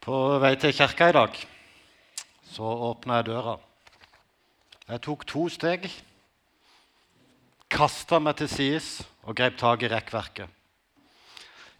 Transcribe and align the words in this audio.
På 0.00 0.38
vei 0.40 0.54
til 0.56 0.72
kirka 0.72 1.10
i 1.10 1.12
dag 1.12 1.34
så 2.48 2.64
åpna 2.88 3.18
jeg 3.18 3.26
døra. 3.26 3.58
Jeg 4.88 5.02
tok 5.04 5.26
to 5.28 5.42
steg, 5.52 5.84
kasta 7.68 8.16
meg 8.18 8.38
til 8.38 8.48
sides 8.48 8.88
og 9.28 9.36
grep 9.36 9.58
tak 9.60 9.84
i 9.84 9.90
rekkverket. 9.92 10.48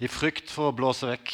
I 0.04 0.12
frykt 0.12 0.52
for 0.52 0.68
å 0.68 0.76
blåse 0.76 1.08
vekk. 1.08 1.32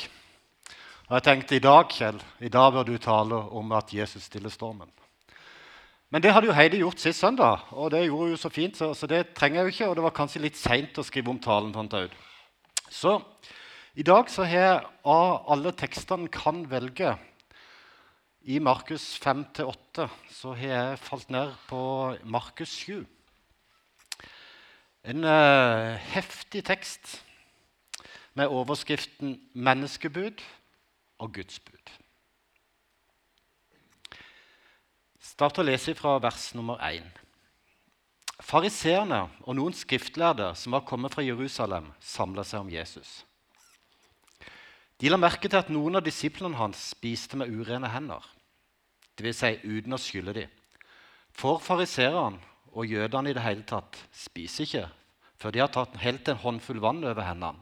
Og 1.08 1.18
jeg 1.18 1.26
tenkte 1.26 1.58
i 1.58 1.64
dag, 1.66 1.90
Kjell, 1.90 2.22
i 2.38 2.52
dag 2.54 2.70
bør 2.78 2.86
du 2.86 2.94
tale 3.02 3.42
om 3.58 3.74
at 3.74 3.90
Jesus 3.90 4.30
stiller 4.30 4.54
stormen. 4.54 4.88
Men 6.14 6.22
det 6.22 6.30
hadde 6.36 6.46
jo 6.46 6.54
Heidi 6.54 6.84
gjort 6.84 7.02
sist 7.02 7.18
søndag, 7.18 7.66
og 7.74 7.90
det 7.90 8.04
gjorde 8.06 8.30
hun 8.30 8.36
jo 8.36 8.42
så 8.44 8.52
fint. 8.54 8.78
Så, 8.78 9.10
det 9.10 9.34
trenger 9.34 9.64
jeg 9.64 9.66
jo 9.66 9.74
ikke, 9.74 9.90
og 9.90 9.98
det 9.98 10.06
var 10.06 10.18
kanskje 10.22 10.46
litt 10.46 10.62
seint 10.62 11.02
å 11.02 11.06
skrive 11.06 11.34
om 11.34 11.42
talen. 11.42 11.74
fant 11.74 11.98
jeg 11.98 12.12
ut. 12.12 12.18
Så 12.94 13.18
i 13.96 14.04
dag 14.04 14.28
så 14.28 14.44
har 14.44 14.60
jeg 14.60 14.80
av 15.08 15.46
alle 15.54 15.70
tekstene 15.72 16.28
kan 16.28 16.58
velge 16.68 17.14
i 18.44 18.58
Markus 18.60 19.14
5-8, 19.24 20.04
så 20.28 20.50
har 20.52 20.68
jeg 20.68 20.98
falt 21.00 21.30
ned 21.32 21.54
på 21.64 21.78
Markus 22.28 22.74
7. 22.76 23.06
En 25.08 25.24
uh, 25.24 25.96
heftig 26.12 26.60
tekst 26.68 27.22
med 28.36 28.52
overskriften 28.52 29.38
'Menneskebud' 29.54 30.44
og 31.18 31.32
Guds 31.32 31.56
bud. 31.64 31.92
Start 35.20 35.56
å 35.56 35.64
lese 35.64 35.94
fra 35.96 36.18
vers 36.20 36.50
nummer 36.52 36.76
1. 36.84 37.00
Fariseerne 38.44 39.22
og 39.40 39.56
noen 39.56 39.72
skriftlærde 39.72 40.50
som 40.52 40.76
var 40.76 40.84
kommet 40.84 41.16
fra 41.16 41.24
Jerusalem, 41.24 41.88
samla 42.00 42.44
seg 42.44 42.60
om 42.60 42.74
Jesus. 42.76 43.24
De 44.96 45.10
la 45.12 45.18
merke 45.20 45.48
til 45.48 45.60
at 45.60 45.68
noen 45.72 45.98
av 45.98 46.04
disiplene 46.06 46.56
hans 46.56 46.80
spiste 46.94 47.36
med 47.36 47.52
urene 47.52 47.90
hender, 47.92 48.22
dvs. 49.20 49.42
Si 49.42 49.50
uten 49.76 49.96
å 49.96 50.00
skylle 50.00 50.32
dem. 50.36 50.52
For 51.36 51.60
fariseerne 51.60 52.40
og 52.72 52.88
jødene 52.88 53.32
i 53.32 53.36
det 53.36 53.44
hele 53.44 53.64
tatt 53.68 53.98
spiser 54.16 54.64
ikke 54.64 54.86
før 55.36 55.52
de 55.52 55.60
har 55.60 55.72
tatt 55.72 55.98
helt 56.00 56.28
en 56.32 56.40
håndfull 56.40 56.80
vann 56.80 57.04
over 57.04 57.26
hendene, 57.26 57.60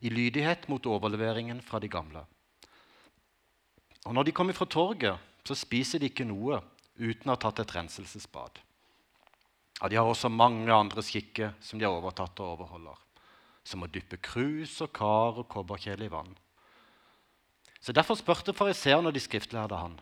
i 0.00 0.12
lydighet 0.14 0.68
mot 0.70 0.86
overleveringen 0.86 1.58
fra 1.60 1.80
de 1.82 1.90
gamle. 1.90 2.22
Og 4.06 4.14
når 4.14 4.28
de 4.28 4.34
kommer 4.36 4.56
fra 4.56 4.68
torget, 4.70 5.18
så 5.44 5.56
spiser 5.58 6.00
de 6.00 6.08
ikke 6.08 6.28
noe 6.28 6.60
uten 7.00 7.28
å 7.28 7.34
ha 7.34 7.40
tatt 7.40 7.60
et 7.64 7.74
renselsesbad. 7.74 8.60
Ja, 9.80 9.88
de 9.88 9.98
har 9.98 10.06
også 10.06 10.30
mange 10.30 10.70
andre 10.72 11.02
skikker 11.04 11.54
som 11.64 11.80
de 11.80 11.88
har 11.88 11.96
overtatt 11.96 12.40
og 12.40 12.54
overholder. 12.54 12.96
Som 13.64 13.84
å 13.84 13.90
dyppe 13.90 14.20
krus 14.22 14.78
og 14.84 14.92
kar 14.96 15.40
og 15.40 15.48
kobberkjele 15.50 16.06
i 16.06 16.12
vann. 16.12 16.30
Så 17.80 17.92
Derfor 17.96 18.18
spurte 18.18 18.52
fariseerne 18.52 19.08
og 19.08 19.16
de 19.16 19.22
skriftlærde 19.22 19.76
han. 19.76 19.96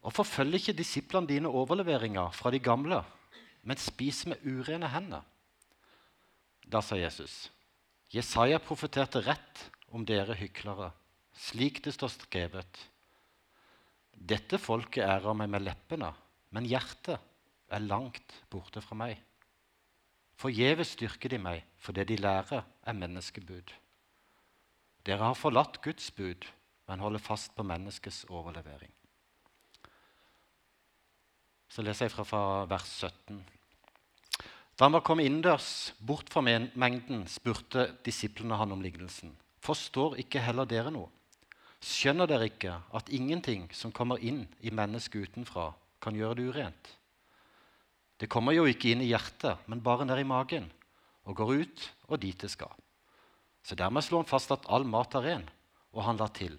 Hvorfor 0.00 0.24
følger 0.24 0.60
ikke 0.60 0.76
disiplene 0.76 1.28
dine 1.28 1.48
overleveringer 1.48 2.30
fra 2.32 2.50
de 2.50 2.58
gamle, 2.58 3.02
men 3.62 3.76
spiser 3.76 4.32
med 4.32 4.44
urene 4.44 4.88
hender? 4.88 5.24
Da 6.70 6.80
sa 6.80 6.96
Jesus, 6.96 7.50
Jesaja 8.12 8.58
profeterte 8.58 9.20
rett 9.26 9.64
om 9.90 10.04
dere 10.06 10.36
hyklere, 10.38 10.90
slik 11.34 11.82
det 11.84 11.94
står 11.94 12.12
skrevet. 12.14 12.80
Dette 14.14 14.58
folket 14.58 15.04
ærer 15.04 15.36
meg 15.36 15.50
med 15.50 15.64
leppene, 15.64 16.12
men 16.50 16.68
hjertet 16.68 17.20
er 17.70 17.84
langt 17.84 18.34
borte 18.50 18.82
fra 18.84 18.98
meg. 18.98 19.18
Forgjeves 20.40 20.94
styrker 20.96 21.32
de 21.32 21.38
meg, 21.40 21.64
for 21.76 21.96
det 21.96 22.08
de 22.08 22.16
lærer, 22.20 22.64
er 22.64 22.96
menneskebud. 22.96 23.72
Dere 25.04 25.30
har 25.30 25.36
forlatt 25.36 25.80
Guds 25.84 26.10
bud, 26.16 26.46
men 26.90 27.02
holder 27.02 27.22
fast 27.22 27.54
på 27.54 27.62
menneskets 27.62 28.24
overlevering. 28.34 28.90
Så 31.70 31.84
leser 31.86 32.08
jeg 32.08 32.16
fra 32.26 32.42
vers 32.66 32.88
17. 33.06 33.38
Da 34.74 34.88
han 34.88 34.96
var 34.96 35.04
kommet 35.06 35.28
innendørs, 35.28 35.92
bort 36.02 36.32
fra 36.32 36.42
mengden, 36.42 37.26
spurte 37.30 37.92
disiplene 38.02 38.58
han 38.58 38.74
om 38.74 38.82
lignelsen. 38.82 39.36
Forstår 39.62 40.16
ikke 40.24 40.42
heller 40.42 40.66
dere 40.66 40.90
noe? 40.90 41.12
Skjønner 41.80 42.26
dere 42.28 42.48
ikke 42.50 42.74
at 42.96 43.12
ingenting 43.14 43.68
som 43.76 43.92
kommer 43.94 44.18
inn 44.18 44.42
i 44.60 44.72
mennesket 44.74 45.30
utenfra, 45.30 45.70
kan 46.00 46.16
gjøre 46.16 46.40
det 46.40 46.48
urent? 46.48 46.90
Det 48.20 48.28
kommer 48.32 48.56
jo 48.56 48.66
ikke 48.68 48.90
inn 48.90 49.04
i 49.04 49.12
hjertet, 49.12 49.62
men 49.68 49.84
bare 49.84 50.08
ned 50.08 50.20
i 50.20 50.26
magen, 50.28 50.66
og 51.28 51.38
går 51.38 51.54
ut 51.62 51.86
og 52.08 52.18
dit 52.24 52.40
det 52.40 52.50
skal. 52.52 52.72
Så 53.62 53.76
dermed 53.78 54.04
slår 54.04 54.24
han 54.24 54.32
fast 54.32 54.50
at 54.52 54.66
all 54.68 54.84
mat 54.88 55.14
er 55.16 55.26
ren, 55.28 55.46
og 55.92 56.04
han 56.08 56.18
la 56.20 56.26
til. 56.34 56.58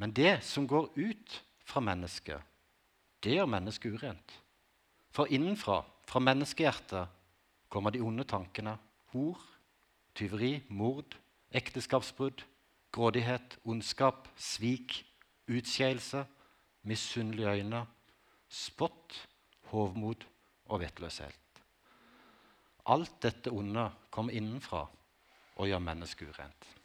Men 0.00 0.14
det 0.16 0.38
som 0.44 0.64
går 0.68 0.88
ut 0.96 1.34
fra 1.68 1.82
mennesket, 1.84 2.40
det 3.20 3.34
gjør 3.36 3.50
mennesket 3.52 3.98
urent. 4.00 4.36
For 5.12 5.28
innenfra, 5.28 5.82
fra 6.08 6.22
menneskehjertet, 6.24 7.10
kommer 7.68 7.92
de 7.92 8.00
onde 8.00 8.24
tankene. 8.24 8.78
Hor, 9.12 9.36
tyveri, 10.16 10.62
mord, 10.68 11.18
ekteskapsbrudd, 11.52 12.46
grådighet, 12.94 13.58
ondskap, 13.64 14.28
svik, 14.36 15.02
utskeielse, 15.50 16.24
misunnelige 16.82 17.52
øyne, 17.60 17.84
spott, 18.48 19.28
hovmod 19.70 20.24
og 20.64 20.80
vettløshet. 20.80 21.36
Alt 22.86 23.20
dette 23.22 23.52
onde 23.52 23.90
kommer 24.10 24.32
innenfra 24.32 24.86
og 25.56 25.68
gjør 25.68 25.84
mennesket 25.84 26.32
urent. 26.32 26.79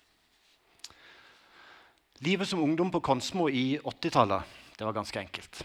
Livet 2.24 2.48
som 2.48 2.64
ungdom 2.64 2.92
på 2.92 3.02
Konsmo 3.03 3.50
i 3.52 3.76
80-tallet 3.84 4.44
det 4.78 4.86
var 4.88 4.96
ganske 4.96 5.20
enkelt. 5.20 5.64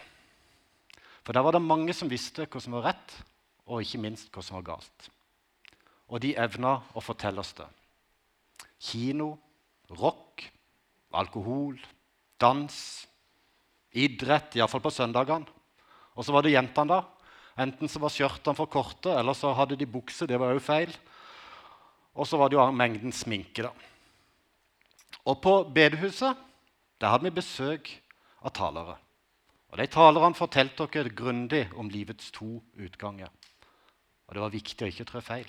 For 1.23 1.33
Der 1.33 1.43
var 1.43 1.53
det 1.53 1.63
mange 1.63 1.95
som 1.95 2.11
visste 2.11 2.47
hva 2.47 2.61
som 2.63 2.75
var 2.75 2.89
rett, 2.91 3.15
og 3.71 3.83
ikke 3.83 4.01
minst 4.03 4.31
hva 4.35 4.43
som 4.43 4.57
var 4.59 4.67
galt. 4.73 5.11
Og 6.11 6.19
de 6.23 6.35
evna 6.35 6.81
å 6.95 7.03
fortelle 7.03 7.39
oss 7.39 7.53
det. 7.55 7.69
Kino, 8.83 9.37
rock, 9.95 10.43
alkohol, 11.15 11.79
dans, 12.41 12.77
idrett, 13.95 14.57
iallfall 14.59 14.83
på 14.83 14.95
søndagene. 14.95 15.47
Og 16.19 16.27
så 16.27 16.35
var 16.35 16.43
det 16.43 16.57
jentene, 16.57 16.99
da. 16.99 17.63
Enten 17.63 17.91
så 17.91 18.03
var 18.03 18.11
skjørtene 18.11 18.59
for 18.59 18.71
korte, 18.71 19.15
eller 19.15 19.39
så 19.39 19.53
hadde 19.55 19.79
de 19.79 19.87
bukse. 19.87 20.27
Det 20.27 20.39
var 20.39 20.55
òg 20.55 20.63
feil. 20.65 20.91
Og 22.19 22.27
så 22.27 22.39
var 22.41 22.51
det 22.51 22.59
jo 22.59 22.67
mengden 22.75 23.15
sminke, 23.15 23.69
da. 23.69 23.90
Og 25.27 25.41
på 25.43 25.55
bedehuset 25.75 26.37
der 27.01 27.13
hadde 27.13 27.29
vi 27.29 27.39
besøk 27.41 27.91
av 28.43 28.53
talere. 28.57 28.97
Og 29.71 29.79
De 29.79 29.87
talerne 29.87 30.35
fortalte 30.35 30.87
dere 30.91 31.15
grundig 31.15 31.69
om 31.79 31.91
livets 31.91 32.31
to 32.35 32.59
utganger. 32.75 33.31
Og 34.27 34.35
det 34.35 34.43
var 34.43 34.53
viktig 34.55 34.87
å 34.87 34.91
ikke 34.91 35.07
trå 35.09 35.23
feil. 35.25 35.49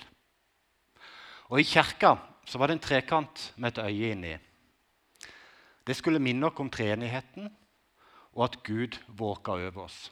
Og 1.51 1.59
I 1.59 1.67
kirka 1.67 2.15
så 2.47 2.57
var 2.57 2.69
det 2.69 2.77
en 2.77 2.85
trekant 2.85 3.51
med 3.57 3.73
et 3.73 3.83
øye 3.83 4.13
inni. 4.13 4.37
Det 5.85 5.97
skulle 5.97 6.21
minne 6.21 6.47
oss 6.47 6.61
om 6.61 6.69
treenigheten 6.69 7.49
og 8.31 8.45
at 8.45 8.61
Gud 8.63 8.97
våka 9.07 9.57
over 9.57 9.85
oss. 9.85 10.11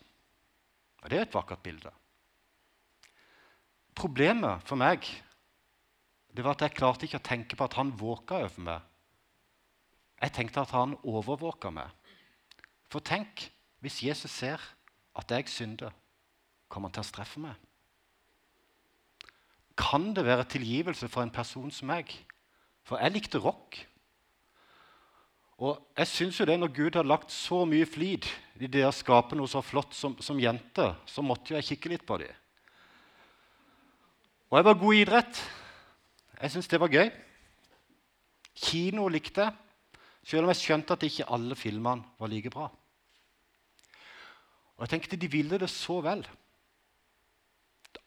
Og 1.03 1.09
Det 1.09 1.17
er 1.17 1.21
et 1.27 1.33
vakkert 1.33 1.63
bilde. 1.63 1.91
Problemet 3.95 4.63
for 4.67 4.79
meg 4.79 5.05
det 6.35 6.43
var 6.45 6.55
at 6.55 6.61
jeg 6.67 6.77
klarte 6.77 7.07
ikke 7.07 7.19
å 7.19 7.25
tenke 7.25 7.57
på 7.57 7.65
at 7.65 7.77
han 7.79 7.95
våka 7.97 8.43
over 8.43 8.61
meg. 8.63 8.88
Jeg 10.19 10.35
tenkte 10.35 10.63
at 10.65 10.73
han 10.75 10.97
overvåka 11.07 11.71
meg. 11.71 11.87
For 12.91 13.03
tenk 13.05 13.47
hvis 13.83 14.01
Jesus 14.03 14.31
ser 14.31 14.61
at 15.15 15.31
jeg 15.31 15.47
synder, 15.51 15.93
kommer 16.67 16.89
han 16.89 16.97
til 16.97 17.05
å 17.05 17.09
streffe 17.09 17.41
meg? 17.41 17.55
Kan 19.79 20.11
det 20.15 20.25
være 20.27 20.47
tilgivelse 20.51 21.07
for 21.07 21.23
en 21.23 21.31
person 21.31 21.71
som 21.71 21.87
meg? 21.89 22.11
For 22.83 22.99
jeg 22.99 23.15
likte 23.15 23.39
rock. 23.39 23.77
Og 25.59 25.79
jeg 25.97 26.07
synes 26.07 26.39
jo 26.39 26.45
det 26.47 26.59
Når 26.59 26.71
Gud 26.75 26.95
har 26.95 27.07
lagt 27.07 27.31
så 27.31 27.65
mye 27.67 27.87
flid 27.87 28.27
i 28.59 28.67
det 28.67 28.83
å 28.87 28.95
skape 28.95 29.35
noe 29.35 29.47
så 29.47 29.61
flott 29.63 29.95
som, 29.95 30.17
som 30.19 30.39
jente, 30.39 30.85
så 31.05 31.23
måtte 31.23 31.53
jo 31.53 31.59
jeg 31.59 31.67
kikke 31.71 31.93
litt 31.93 32.05
på 32.07 32.17
dem. 32.19 32.35
Og 34.49 34.57
jeg 34.57 34.65
var 34.65 34.79
god 34.81 34.95
i 34.95 35.01
idrett. 35.03 35.41
Jeg 36.41 36.51
syntes 36.51 36.71
det 36.71 36.79
var 36.81 36.91
gøy. 36.91 37.11
Kino 38.59 39.07
likte 39.07 39.45
jeg, 39.45 39.68
selv 40.23 40.45
om 40.45 40.51
jeg 40.53 40.61
skjønte 40.61 40.95
at 40.95 41.05
ikke 41.07 41.27
alle 41.31 41.55
filmene 41.55 42.19
var 42.19 42.31
like 42.31 42.51
bra. 42.53 42.67
Og 44.77 44.85
jeg 44.85 44.93
tenkte 44.93 45.19
de 45.19 45.31
ville 45.31 45.59
det 45.59 45.69
så 45.71 45.99
vel. 46.03 46.23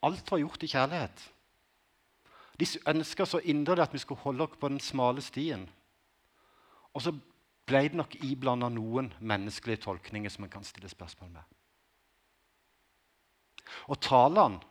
Alt 0.03 0.31
var 0.31 0.41
gjort 0.41 0.63
i 0.63 0.71
kjærlighet. 0.71 1.29
De 2.59 2.65
ønska 2.89 3.25
så 3.25 3.39
inderlig 3.39 3.83
at 3.83 3.93
vi 3.93 4.01
skulle 4.01 4.21
holde 4.21 4.43
oss 4.45 4.57
på 4.59 4.69
den 4.69 4.79
smale 4.79 5.21
stien. 5.21 5.67
Og 6.93 7.01
så 7.01 7.13
ble 7.65 7.81
det 7.87 7.97
nok 7.97 8.15
iblanda 8.25 8.69
noen 8.69 9.11
menneskelige 9.19 9.83
tolkninger 9.85 10.29
som 10.29 10.45
man 10.45 10.51
kan 10.53 10.65
stille 10.67 10.89
spørsmål 10.89 11.31
med. 11.33 11.43
Og 13.87 13.99
talene 14.03 14.61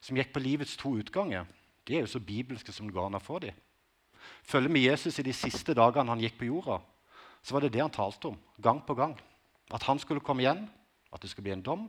som 0.00 0.18
gikk 0.18 0.32
på 0.34 0.42
livets 0.42 0.76
to 0.78 0.92
utganger, 1.00 1.46
de 1.86 1.96
er 1.96 2.04
jo 2.04 2.12
så 2.12 2.20
bibelske 2.20 2.72
som 2.72 2.88
det 2.88 2.94
går 2.94 3.08
an 3.08 3.18
å 3.18 3.22
få 3.22 3.40
dem. 3.42 3.56
Følger 4.48 4.72
med 4.72 4.84
Jesus 4.84 5.18
i 5.18 5.26
de 5.26 5.34
siste 5.36 5.74
dagene 5.76 6.12
han 6.12 6.22
gikk 6.22 6.38
på 6.40 6.48
jorda, 6.48 6.78
så 7.42 7.54
var 7.54 7.64
det 7.64 7.72
det 7.74 7.82
han 7.84 7.94
talte 7.94 8.32
om 8.32 8.38
gang 8.62 8.80
på 8.84 8.96
gang. 8.98 9.14
At 9.74 9.84
han 9.88 10.00
skulle 10.00 10.24
komme 10.24 10.44
igjen, 10.44 10.64
at 11.12 11.22
det 11.22 11.30
skulle 11.30 11.48
bli 11.48 11.56
en 11.56 11.64
dom, 11.64 11.88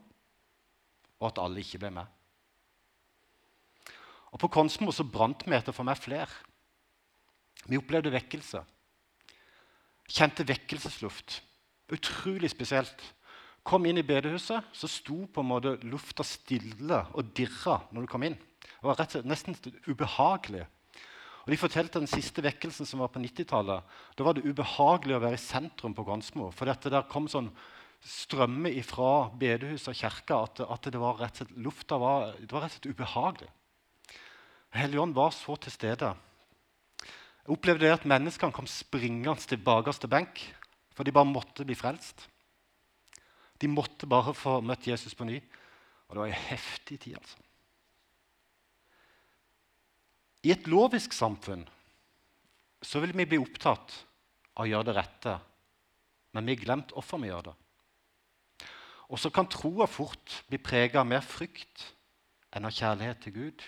og 1.20 1.28
at 1.30 1.42
alle 1.44 1.64
ikke 1.64 1.82
ble 1.82 1.92
med. 2.00 2.16
Og 4.30 4.40
På 4.40 4.50
Konsmo 4.52 4.92
så 4.94 5.04
brant 5.04 5.46
vi 5.46 5.56
etter 5.58 5.74
for 5.76 5.88
meg 5.88 5.98
flere. 5.98 6.30
Vi 7.66 7.80
opplevde 7.80 8.14
vekkelse. 8.14 8.62
Kjente 10.10 10.46
vekkelsesluft. 10.48 11.40
Utrolig 11.90 12.52
spesielt. 12.52 13.02
Kom 13.66 13.86
inn 13.86 14.00
i 14.00 14.06
bedehuset, 14.06 14.66
så 14.72 14.88
sto 14.90 15.26
på 15.28 15.44
en 15.44 15.50
måte 15.50 15.76
lufta 15.86 16.24
stille 16.26 17.02
og 17.14 17.34
dirra 17.36 17.82
når 17.92 18.06
du 18.06 18.12
kom 18.12 18.26
inn. 18.26 18.38
Det 18.80 18.86
var 18.86 18.96
rett 19.00 19.12
og 19.12 19.18
slett 19.18 19.30
nesten 19.30 19.58
ubehagelig. 19.90 20.64
Og 21.46 21.52
De 21.54 21.60
fortalte 21.60 22.02
den 22.02 22.10
siste 22.12 22.44
vekkelsen 22.44 22.88
som 22.88 23.02
var 23.04 23.12
på 23.14 23.22
90-tallet. 23.24 23.84
Da 24.16 24.26
var 24.26 24.36
det 24.36 24.46
ubehagelig 24.46 25.16
å 25.18 25.22
være 25.24 25.40
i 25.40 25.42
sentrum 25.42 25.96
på 25.98 26.06
Gransmo. 26.08 26.50
For 26.56 26.70
dette 26.70 26.92
der 26.94 27.08
kom 27.10 27.30
sånn 27.32 27.52
strømme 28.06 28.72
fra 28.88 29.30
bedehuset 29.36 29.92
og 29.92 29.98
kirka 30.00 30.42
at, 30.46 30.62
at, 30.64 30.88
det 30.88 31.02
var 31.02 31.20
rett 31.20 31.42
og 31.42 31.42
slett, 31.42 31.58
lufta 31.60 31.98
var, 32.00 32.30
det 32.40 32.52
var 32.52 32.64
rett 32.64 32.78
og 32.78 32.78
slett 32.78 32.94
ubehagelig. 32.94 33.50
Helligånd 34.78 35.18
var 35.18 35.34
så 35.36 35.56
til 35.60 35.74
stede. 35.74 36.14
Jeg 37.02 37.56
opplevde 37.56 37.92
at 37.92 38.08
menneskene 38.08 38.54
kom 38.56 38.70
springende 38.70 39.36
til 39.42 39.62
bakerste 39.66 40.08
benk, 40.12 40.44
for 40.94 41.08
de 41.08 41.16
bare 41.16 41.28
måtte 41.28 41.66
bli 41.66 41.78
frelst. 41.78 42.28
De 43.60 43.68
måtte 43.68 44.08
bare 44.08 44.36
få 44.38 44.60
møtt 44.64 44.88
Jesus 44.88 45.16
på 45.18 45.28
ny. 45.28 45.40
Og 46.08 46.16
det 46.16 46.22
var 46.22 46.32
en 46.32 46.48
heftig 46.50 47.00
tid, 47.04 47.18
altså. 47.20 47.49
I 50.46 50.54
et 50.54 50.68
lovisk 50.72 51.14
samfunn 51.16 51.66
så 52.82 53.02
vil 53.04 53.12
vi 53.18 53.28
bli 53.28 53.40
opptatt 53.42 53.96
av 54.56 54.64
å 54.64 54.70
gjøre 54.70 54.88
det 54.88 54.96
rette, 54.96 55.34
men 56.36 56.46
vi 56.48 56.56
har 56.56 56.64
glemt 56.64 56.94
hvorfor 56.96 57.20
vi 57.20 57.32
gjør 57.32 57.50
det. 57.50 57.56
Og 59.10 59.20
så 59.20 59.32
kan 59.34 59.50
troa 59.50 59.88
fort 59.90 60.44
bli 60.48 60.60
prega 60.62 61.02
av 61.02 61.10
mer 61.10 61.26
frykt 61.26 61.90
enn 62.56 62.68
av 62.70 62.76
kjærlighet 62.76 63.24
til 63.26 63.36
Gud 63.36 63.66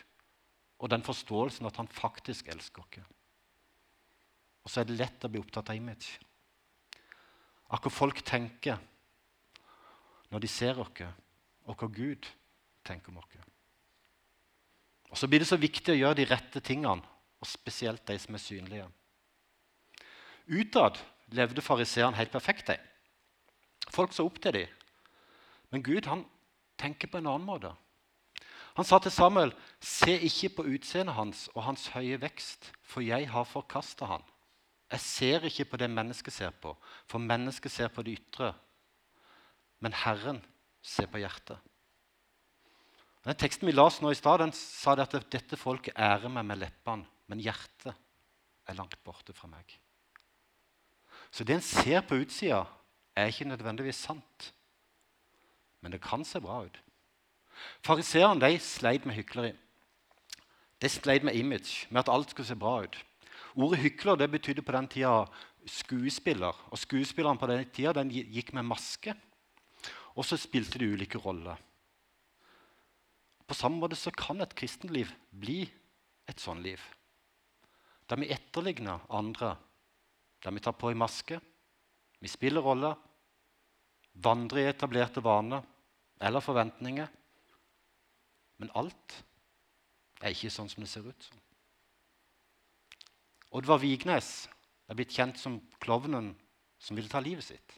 og 0.81 0.89
den 0.89 1.03
forståelsen 1.06 1.68
at 1.69 1.77
han 1.77 1.89
faktisk 1.91 2.47
elsker 2.53 2.85
oss. 2.85 3.09
Og 4.62 4.69
så 4.69 4.81
er 4.81 4.88
det 4.89 5.00
lett 5.00 5.25
å 5.25 5.29
bli 5.31 5.41
opptatt 5.41 5.74
av 5.74 5.77
image. 5.77 6.19
Av 7.74 7.81
hva 7.81 7.91
folk 7.94 8.21
tenker 8.25 8.79
når 10.31 10.44
de 10.44 10.50
ser 10.50 10.79
oss, 10.79 11.01
og 11.67 11.75
hva 11.75 11.89
Gud 11.91 12.29
tenker 12.88 13.12
om 13.12 13.19
oss. 13.21 13.50
Og 15.11 15.17
Så 15.17 15.27
blir 15.27 15.43
det 15.43 15.49
så 15.49 15.59
viktig 15.59 15.93
å 15.93 15.99
gjøre 15.99 16.21
de 16.21 16.27
rette 16.29 16.61
tingene, 16.63 17.03
og 17.41 17.47
spesielt 17.47 18.05
de 18.07 18.17
som 18.19 18.35
er 18.35 18.41
synlige. 18.41 18.87
Utad 20.47 20.99
levde 21.35 21.63
fariseerne 21.63 22.17
helt 22.17 22.31
perfekt. 22.31 22.67
De. 22.67 22.77
Folk 23.91 24.13
så 24.13 24.25
opp 24.25 24.39
til 24.41 24.55
dem. 24.55 24.67
Men 25.71 25.83
Gud 25.83 26.07
han 26.07 26.25
tenker 26.79 27.11
på 27.11 27.19
en 27.19 27.27
annen 27.27 27.47
måte. 27.47 27.73
Han 28.75 28.87
sa 28.87 28.99
til 28.99 29.11
Samuel, 29.11 29.53
'Se 29.79 30.19
ikke 30.19 30.49
på 30.55 30.63
utseendet 30.63 31.15
hans 31.15 31.49
og 31.55 31.63
hans 31.63 31.87
høye 31.87 32.21
vekst, 32.21 32.71
for 32.81 33.01
jeg 33.01 33.29
har 33.29 33.43
forkasta 33.43 34.05
han.' 34.05 34.23
'Jeg 34.91 34.99
ser 34.99 35.39
ikke 35.39 35.65
på 35.65 35.77
det 35.77 35.89
mennesket 35.89 36.33
ser 36.33 36.49
på, 36.49 36.77
for 37.07 37.19
mennesket 37.19 37.71
ser 37.71 37.87
på 37.87 38.01
det 38.01 38.19
ytre.' 38.19 38.53
'Men 39.79 39.93
Herren 39.93 40.45
ser 40.81 41.05
på 41.05 41.17
hjertet.' 41.17 41.70
Den 43.21 43.38
Teksten 43.38 43.69
vi 43.69 43.73
las 43.75 44.00
nå 44.01 44.12
i 44.12 44.18
stad, 44.18 44.41
sa 44.57 44.95
det 44.97 45.06
at 45.13 45.29
dette 45.29 45.57
folket 45.59 45.97
ærer 45.97 46.31
meg 46.31 46.47
med 46.47 46.62
leppene, 46.63 47.06
men 47.29 47.41
hjertet 47.44 47.94
er 48.68 48.77
langt 48.77 48.97
borte 49.06 49.35
fra 49.38 49.50
meg. 49.51 49.77
Så 51.31 51.45
det 51.45 51.56
en 51.56 51.65
ser 51.65 52.01
på 52.01 52.18
utsida, 52.23 52.65
er 53.15 53.29
ikke 53.29 53.47
nødvendigvis 53.47 54.01
sant. 54.07 54.51
Men 55.81 55.94
det 55.94 56.01
kan 56.01 56.25
se 56.25 56.41
bra 56.41 56.63
ut. 56.65 56.81
Fariseerne 57.85 58.51
sleit 58.59 59.06
med 59.06 59.15
hykleri. 59.15 59.53
De 60.81 60.89
sleit 60.89 61.24
med 61.24 61.38
image, 61.38 61.88
med 61.89 62.01
at 62.01 62.09
alt 62.09 62.31
skulle 62.31 62.47
se 62.47 62.57
bra 62.57 62.81
ut. 62.83 62.97
Ordet 63.56 63.83
hykler 63.83 64.17
det 64.17 64.31
betydde 64.31 64.62
på 64.65 64.71
den 64.71 64.88
tida 64.88 65.25
skuespiller. 65.65 66.57
Og 66.71 66.79
Skuespillerne 66.79 67.38
på 67.38 67.47
den 67.47 67.67
tida 67.69 67.94
den 67.94 68.09
gikk 68.09 68.53
med 68.53 68.65
maske, 68.65 69.13
og 70.15 70.25
så 70.25 70.38
spilte 70.38 70.79
de 70.79 70.89
ulike 70.89 71.17
roller. 71.21 71.59
På 73.51 73.57
samme 73.57 73.81
måte 73.83 74.00
så 74.00 74.13
kan 74.15 74.39
et 74.39 74.56
kristenliv 74.56 75.12
bli 75.36 75.65
et 76.31 76.39
sånn 76.39 76.63
liv. 76.63 76.80
Der 78.07 78.19
vi 78.21 78.31
etterligner 78.31 79.03
andre, 79.12 79.57
der 80.39 80.56
vi 80.56 80.63
tar 80.63 80.77
på 80.80 80.92
en 80.92 81.01
maske, 81.03 81.42
vi 82.24 82.31
spiller 82.31 82.63
roller, 82.63 82.95
vandrer 84.24 84.63
i 84.63 84.69
etablerte 84.71 85.24
vaner 85.24 85.65
eller 86.21 86.44
forventninger 86.44 87.09
men 88.62 88.69
alt 88.77 89.15
er 90.21 90.36
ikke 90.36 90.53
sånn 90.53 90.69
som 90.69 90.83
det 90.86 90.92
ser 90.92 91.07
ut 91.09 91.25
som. 91.25 91.38
Oddvar 93.57 93.81
Vignes 93.81 94.45
er 94.86 94.98
blitt 94.98 95.15
kjent 95.15 95.39
som 95.42 95.57
klovnen 95.81 96.30
som 96.81 96.98
ville 96.98 97.09
ta 97.09 97.19
livet 97.24 97.48
sitt. 97.48 97.77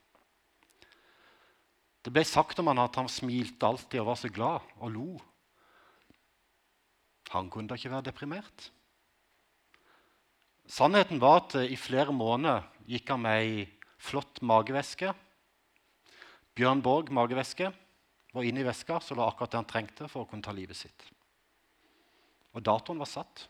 Det 2.03 2.11
ble 2.11 2.25
sagt 2.27 2.59
om 2.59 2.67
han 2.67 2.83
at 2.83 2.99
han 2.99 3.07
smilte 3.07 3.63
alltid 3.63 4.01
og 4.01 4.09
var 4.11 4.19
så 4.19 4.31
glad 4.33 4.73
og 4.75 4.91
lo. 4.91 5.07
Han 7.33 7.49
kunne 7.49 7.69
da 7.69 7.77
ikke 7.77 7.91
være 7.91 8.07
deprimert. 8.09 8.69
Sannheten 10.69 11.19
var 11.21 11.41
at 11.41 11.55
i 11.65 11.77
flere 11.77 12.13
måneder 12.15 12.63
gikk 12.87 13.09
han 13.11 13.23
med 13.25 13.41
ei 13.41 13.63
flott 13.99 14.41
magevæske. 14.45 15.11
Bjørn 16.53 16.83
Borg 16.85 17.09
magevæske 17.11 17.71
var 18.33 18.45
inne 18.47 18.61
i 18.63 18.67
veska, 18.67 18.99
så 19.01 19.15
lå 19.17 19.25
akkurat 19.25 19.51
det 19.51 19.59
han 19.59 19.69
trengte 19.69 20.07
for 20.09 20.23
å 20.23 20.29
kunne 20.29 20.45
ta 20.45 20.53
livet 20.55 20.77
sitt. 20.77 21.07
Og 22.53 22.63
datoen 22.65 23.01
var 23.01 23.09
satt. 23.09 23.47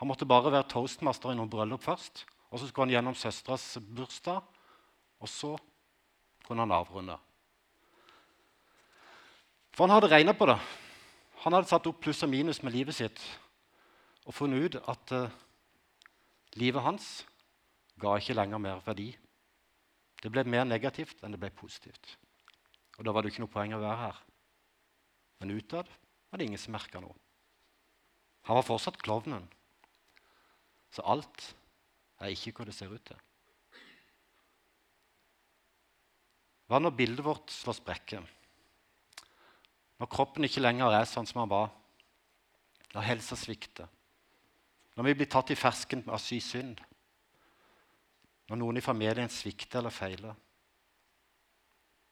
Han 0.00 0.08
måtte 0.08 0.28
bare 0.28 0.52
være 0.54 0.68
toastmaster 0.70 1.32
i 1.32 1.38
noen 1.38 1.50
bryllup 1.50 1.82
først. 1.84 2.24
Og 2.50 2.58
så 2.58 2.66
skulle 2.66 2.88
han 2.88 2.94
gjennom 2.96 3.14
søsteras 3.18 3.76
bursdag, 3.78 4.42
og 5.20 5.28
så 5.30 5.52
kunne 6.46 6.64
han 6.64 6.74
avrunde. 6.74 7.14
For 9.74 9.86
han 9.86 9.94
hadde 9.94 10.10
regna 10.10 10.34
på 10.34 10.48
det. 10.50 10.56
Han 11.40 11.56
hadde 11.56 11.70
satt 11.70 11.86
opp 11.88 12.02
pluss 12.04 12.20
og 12.26 12.30
minus 12.32 12.60
med 12.62 12.74
livet 12.74 12.96
sitt 12.96 13.20
og 14.28 14.36
funnet 14.36 14.66
ut 14.66 14.76
at 14.92 15.12
uh, 15.16 15.36
livet 16.60 16.84
hans 16.84 17.06
ga 18.00 18.12
ikke 18.18 18.36
lenger 18.36 18.60
mer 18.60 18.82
verdi. 18.84 19.08
Det 20.20 20.28
ble 20.32 20.44
mer 20.44 20.66
negativt 20.68 21.22
enn 21.24 21.32
det 21.32 21.40
ble 21.40 21.50
positivt. 21.56 22.16
Og 22.98 23.06
da 23.06 23.14
var 23.16 23.24
det 23.24 23.32
ikke 23.32 23.46
noe 23.46 23.52
poeng 23.52 23.72
å 23.72 23.80
være 23.80 24.02
her. 24.02 24.20
Men 25.40 25.56
utad 25.56 25.88
var 26.28 26.40
det 26.40 26.50
ingen 26.50 26.60
som 26.60 26.76
merka 26.76 27.00
noe. 27.00 27.16
Han 28.48 28.58
var 28.60 28.66
fortsatt 28.66 29.00
klovnen. 29.00 29.48
Så 30.92 31.04
alt 31.08 31.50
er 32.20 32.34
ikke 32.34 32.52
hva 32.58 32.68
det 32.68 32.76
ser 32.76 32.92
ut 32.92 33.04
til. 33.08 33.16
Hva 36.68 36.78
når 36.78 36.94
bildet 36.98 37.24
vårt 37.26 37.50
slår 37.50 37.80
sprekker? 37.80 38.28
Når 40.00 40.08
kroppen 40.08 40.46
ikke 40.46 40.62
lenger 40.64 40.94
er 40.96 41.08
sånn 41.08 41.28
som 41.28 41.42
han 41.42 41.50
var? 41.50 41.72
Når 42.94 43.06
helsa 43.06 43.36
svikter? 43.36 43.88
Når 44.96 45.06
vi 45.06 45.16
blir 45.18 45.28
tatt 45.30 45.52
i 45.52 45.58
fersken 45.58 46.06
av 46.08 46.22
sy 46.22 46.40
synd? 46.42 46.80
Når 48.50 48.58
noen 48.58 48.80
i 48.80 48.84
familien 48.84 49.30
svikter 49.30 49.78
eller 49.82 49.94
feiler? 49.94 50.38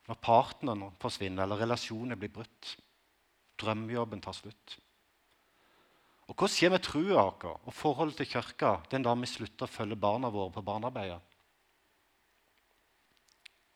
Når 0.09 0.21
partneren 0.25 0.85
forsvinner 1.01 1.45
eller 1.45 1.65
relasjoner 1.65 2.21
blir 2.21 2.33
brutt. 2.33 2.77
Drømmejobben 3.59 4.23
tar 4.23 4.37
slutt. 4.37 4.77
Og 6.29 6.37
Hva 6.37 6.49
skjer 6.53 6.71
med 6.71 6.85
trua 6.85 7.25
vår 7.41 7.57
og 7.57 7.73
forholdet 7.75 8.21
til 8.21 8.29
kirka 8.37 8.77
den 8.93 9.05
dagen 9.05 9.25
vi 9.25 9.31
slutter 9.31 9.65
å 9.65 9.73
følge 9.73 9.97
barna 9.97 10.29
våre 10.31 10.53
på 10.53 10.63
barnearbeidet? 10.65 11.23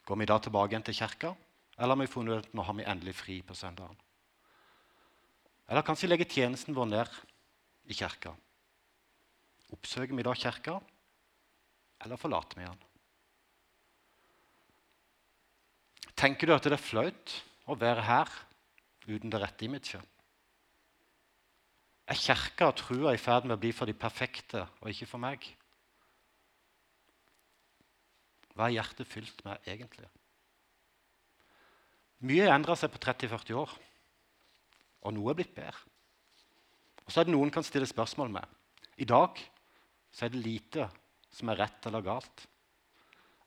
Går 0.04 0.20
vi 0.20 0.28
da 0.28 0.36
tilbake 0.42 0.74
igjen 0.74 0.84
til 0.84 0.98
kirka, 0.98 1.32
eller 1.78 1.94
har 1.94 2.02
vi 2.02 2.10
funnet 2.10 2.44
ut 2.44 2.54
nå 2.54 2.64
har 2.66 2.76
vi 2.78 2.86
endelig 2.88 3.14
fri 3.16 3.40
på 3.46 3.56
søndagen? 3.56 3.96
Eller 5.68 5.84
kanskje 5.86 6.10
legger 6.10 6.28
tjenesten 6.28 6.76
vår 6.76 6.88
ned 6.90 7.18
i 7.88 7.96
kirka? 7.96 8.34
Oppsøker 9.72 10.12
vi 10.12 10.24
da 10.26 10.34
kirka, 10.36 10.76
eller 12.04 12.20
forlater 12.20 12.60
vi 12.60 12.66
den? 12.66 12.82
Tenker 16.18 16.46
du 16.46 16.54
at 16.54 16.66
det 16.66 16.76
er 16.76 16.82
flaut 16.82 17.36
å 17.66 17.74
være 17.78 18.04
her 18.06 18.28
uten 19.08 19.32
det 19.32 19.40
rette 19.42 19.66
imaget? 19.66 20.04
Er 22.12 22.18
kirka 22.18 22.68
og 22.68 22.76
trua 22.78 23.14
i 23.14 23.20
ferd 23.20 23.46
med 23.46 23.56
å 23.56 23.62
bli 23.62 23.72
for 23.74 23.88
de 23.88 23.96
perfekte 23.96 24.66
og 24.82 24.90
ikke 24.92 25.08
for 25.08 25.22
meg? 25.22 25.46
Hva 28.52 28.68
er 28.68 28.76
hjertet 28.76 29.08
fylt 29.08 29.40
med 29.46 29.70
egentlig? 29.70 30.10
Mye 32.22 32.46
har 32.46 32.54
endra 32.54 32.76
seg 32.78 32.92
på 32.94 33.00
30-40 33.02 33.56
år, 33.58 33.72
og 35.02 35.14
noe 35.16 35.32
er 35.32 35.38
blitt 35.40 35.54
bedre. 35.56 35.78
Og 37.02 37.10
så 37.10 37.20
er 37.20 37.26
det 37.26 37.34
noen 37.34 37.50
kan 37.50 37.66
stille 37.66 37.88
spørsmål 37.88 38.30
med. 38.30 38.44
I 39.02 39.08
dag 39.08 39.40
så 40.12 40.26
er 40.26 40.34
det 40.34 40.44
lite 40.44 40.86
som 41.32 41.50
er 41.50 41.64
rett 41.64 41.88
eller 41.88 42.04
galt. 42.06 42.46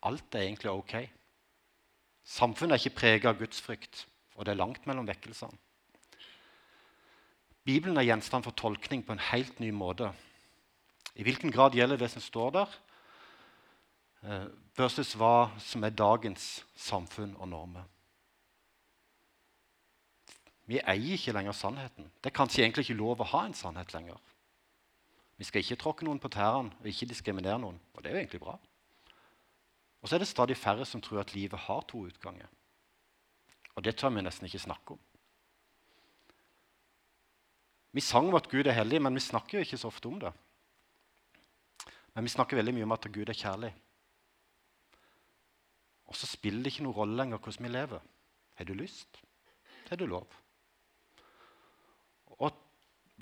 alt 0.06 0.36
er 0.36 0.44
egentlig 0.46 0.70
ok. 0.70 0.96
Samfunnet 2.26 2.76
er 2.76 2.82
ikke 2.84 3.00
preget 3.00 3.30
av 3.30 3.40
gudsfrykt, 3.40 4.06
og 4.36 4.46
det 4.46 4.54
er 4.54 4.60
langt 4.60 4.86
mellom 4.86 5.08
vekkelsene. 5.08 5.58
Bibelen 7.66 7.98
er 7.98 8.06
gjenstand 8.06 8.46
for 8.46 8.54
tolkning 8.54 9.02
på 9.02 9.16
en 9.16 9.24
helt 9.32 9.60
ny 9.60 9.72
måte. 9.74 10.12
I 11.16 11.24
hvilken 11.26 11.50
grad 11.50 11.74
gjelder 11.74 11.98
det 11.98 12.12
som 12.12 12.22
står 12.22 12.52
der, 12.52 12.76
eh, 14.22 14.48
versus 14.78 15.16
hva 15.16 15.50
som 15.60 15.84
er 15.84 15.90
dagens 15.90 16.66
samfunn 16.76 17.36
og 17.40 17.50
normer. 17.50 17.86
Vi 20.66 20.80
eier 20.82 21.18
ikke 21.18 21.34
lenger 21.36 21.54
sannheten. 21.54 22.08
Det 22.22 22.32
er 22.32 22.38
kanskje 22.38 22.64
egentlig 22.64 22.88
ikke 22.88 22.98
lov 22.98 23.22
å 23.22 23.30
ha 23.36 23.44
en 23.46 23.58
sannhet 23.58 23.94
lenger. 23.94 24.18
Vi 25.38 25.46
skal 25.46 25.62
ikke 25.62 25.78
tråkke 25.82 26.08
noen 26.08 26.22
på 26.22 26.32
tærne 26.32 26.72
og 26.80 26.88
ikke 26.90 27.10
diskriminere 27.12 27.60
noen. 27.62 27.78
Og 27.94 28.02
det 28.02 28.10
er 28.10 28.16
jo 28.16 28.22
egentlig 28.24 28.42
bra. 28.42 28.56
Og 30.02 30.10
så 30.10 30.16
er 30.16 30.24
det 30.24 30.30
stadig 30.30 30.58
færre 30.58 30.86
som 30.86 31.02
tror 31.02 31.22
at 31.22 31.34
livet 31.36 31.60
har 31.68 31.84
to 31.90 32.06
utganger. 32.08 32.48
Og 33.76 33.84
det 33.84 33.98
tør 34.00 34.14
vi 34.16 34.24
nesten 34.24 34.48
ikke 34.48 34.64
snakke 34.64 34.96
om. 34.96 35.02
Vi 37.96 38.04
sang 38.04 38.28
om 38.28 38.36
at 38.36 38.50
Gud 38.52 38.68
er 38.68 38.76
hellig, 38.76 39.00
men 39.02 39.16
vi 39.16 39.24
snakker 39.24 39.58
jo 39.58 39.66
ikke 39.66 39.80
så 39.80 39.88
ofte 39.92 40.10
om 40.10 40.18
det. 40.20 40.32
Men 42.16 42.28
vi 42.28 42.32
snakker 42.32 42.60
veldig 42.60 42.74
mye 42.76 42.88
om 42.88 42.96
at 42.96 43.08
Gud 43.12 43.30
er 43.30 43.38
kjærlig. 43.38 43.72
Og 46.06 46.16
så 46.16 46.28
spiller 46.30 46.64
det 46.64 46.74
ikke 46.74 46.86
noen 46.86 46.98
rolle 46.98 47.20
lenger 47.20 47.42
hvordan 47.42 47.68
vi 47.68 47.72
lever. 47.72 48.04
Har 48.56 48.68
du 48.68 48.74
lyst? 48.78 49.22
Har 49.90 50.00
du 50.00 50.06
lov. 50.08 50.28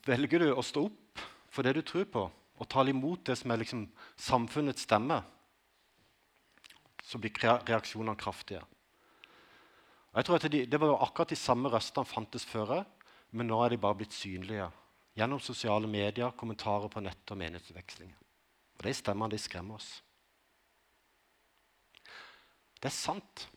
Velger 0.04 0.44
du 0.44 0.52
å 0.52 0.64
stå 0.66 0.86
opp 0.90 1.22
for 1.54 1.64
det 1.64 1.78
du 1.78 1.82
tror 1.86 2.06
på, 2.12 2.24
og 2.60 2.70
tale 2.70 2.92
imot 2.92 3.24
det 3.30 3.38
som 3.40 3.52
er 3.54 3.62
liksom 3.62 3.86
samfunnets 4.20 4.84
stemme, 4.84 5.22
så 7.04 7.20
blir 7.20 7.36
reaksjonene 7.40 8.18
kraftige. 8.20 8.64
Og 10.14 10.20
jeg 10.20 10.26
tror 10.28 10.38
at 10.38 10.52
de, 10.52 10.66
Det 10.66 10.80
var 10.80 10.88
jo 10.88 11.02
akkurat 11.02 11.30
de 11.30 11.36
samme 11.36 11.70
røstene 11.70 12.06
fantes 12.06 12.46
før, 12.46 12.84
men 13.32 13.48
nå 13.48 13.60
er 13.64 13.74
de 13.74 13.82
bare 13.82 13.98
blitt 13.98 14.14
synlige 14.14 14.70
gjennom 15.18 15.40
sosiale 15.40 15.88
medier, 15.88 16.32
kommentarer 16.38 16.90
på 16.90 17.02
nett 17.02 17.32
og 17.32 17.38
meningsutvekslinger. 17.38 18.18
Og 18.78 18.84
De 18.84 18.94
stemmene 18.94 19.32
de 19.32 19.38
skremmer 19.38 19.76
oss. 19.76 20.02
Det 22.82 22.90
er 22.90 22.96
sant 22.96 23.48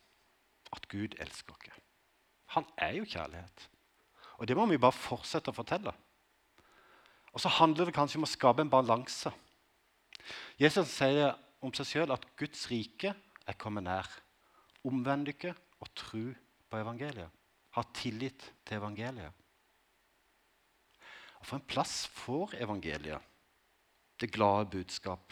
at 0.71 0.87
Gud 0.87 1.17
elsker 1.19 1.53
oss. 1.53 1.81
Han 2.55 2.65
er 2.77 2.93
jo 2.97 3.05
kjærlighet. 3.05 3.69
Og 4.37 4.47
det 4.47 4.55
må 4.55 4.65
vi 4.69 4.79
bare 4.79 4.95
fortsette 4.95 5.51
å 5.51 5.57
fortelle. 5.57 5.91
Og 7.37 7.41
så 7.43 7.51
handler 7.53 7.85
det 7.85 7.93
kanskje 7.93 8.17
om 8.17 8.25
å 8.25 8.31
skape 8.31 8.63
en 8.65 8.71
balanse. 8.71 9.29
Jesus 10.57 10.89
sier 10.89 11.35
om 11.61 11.69
seg 11.69 11.85
sjøl 11.85 12.13
at 12.15 12.25
Guds 12.39 12.63
rike 12.71 13.11
er 13.13 13.57
kommet 13.61 13.85
nær. 13.85 14.09
Omvend 14.81 15.29
dere 15.29 15.53
og 15.77 15.91
tro 15.93 16.23
på 16.33 16.79
evangeliet. 16.81 17.29
Ha 17.77 17.83
tillit 17.93 18.41
til 18.65 18.79
evangeliet. 18.79 19.29
Og 21.37 21.45
For 21.45 21.59
en 21.59 21.69
plass 21.69 22.07
får 22.09 22.57
evangeliet, 22.57 23.21
det 24.17 24.33
glade 24.33 24.71
budskap, 24.73 25.29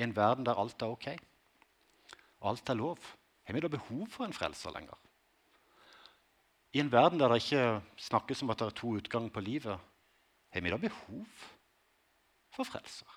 i 0.00 0.06
en 0.06 0.16
verden 0.16 0.48
der 0.48 0.56
alt 0.56 0.80
er 0.80 0.96
ok 0.96 1.10
og 2.40 2.48
alt 2.54 2.70
er 2.72 2.80
lov. 2.80 2.98
Har 3.44 3.52
vi 3.52 3.60
da 3.60 3.68
behov 3.68 4.06
for 4.08 4.24
en 4.24 4.32
frelser 4.32 4.72
lenger? 4.72 4.96
I 6.72 6.80
en 6.80 6.90
verden 6.90 7.20
der 7.20 7.28
det 7.28 7.42
ikke 7.44 7.82
snakkes 8.00 8.42
om 8.42 8.50
at 8.50 8.62
det 8.62 8.70
er 8.70 8.78
to 8.80 8.96
utganger 8.96 9.28
på 9.28 9.44
livet, 9.44 9.76
har 10.52 10.60
vi 10.60 10.70
da 10.70 10.78
behov 10.80 11.44
for 12.52 12.68
frelser? 12.68 13.08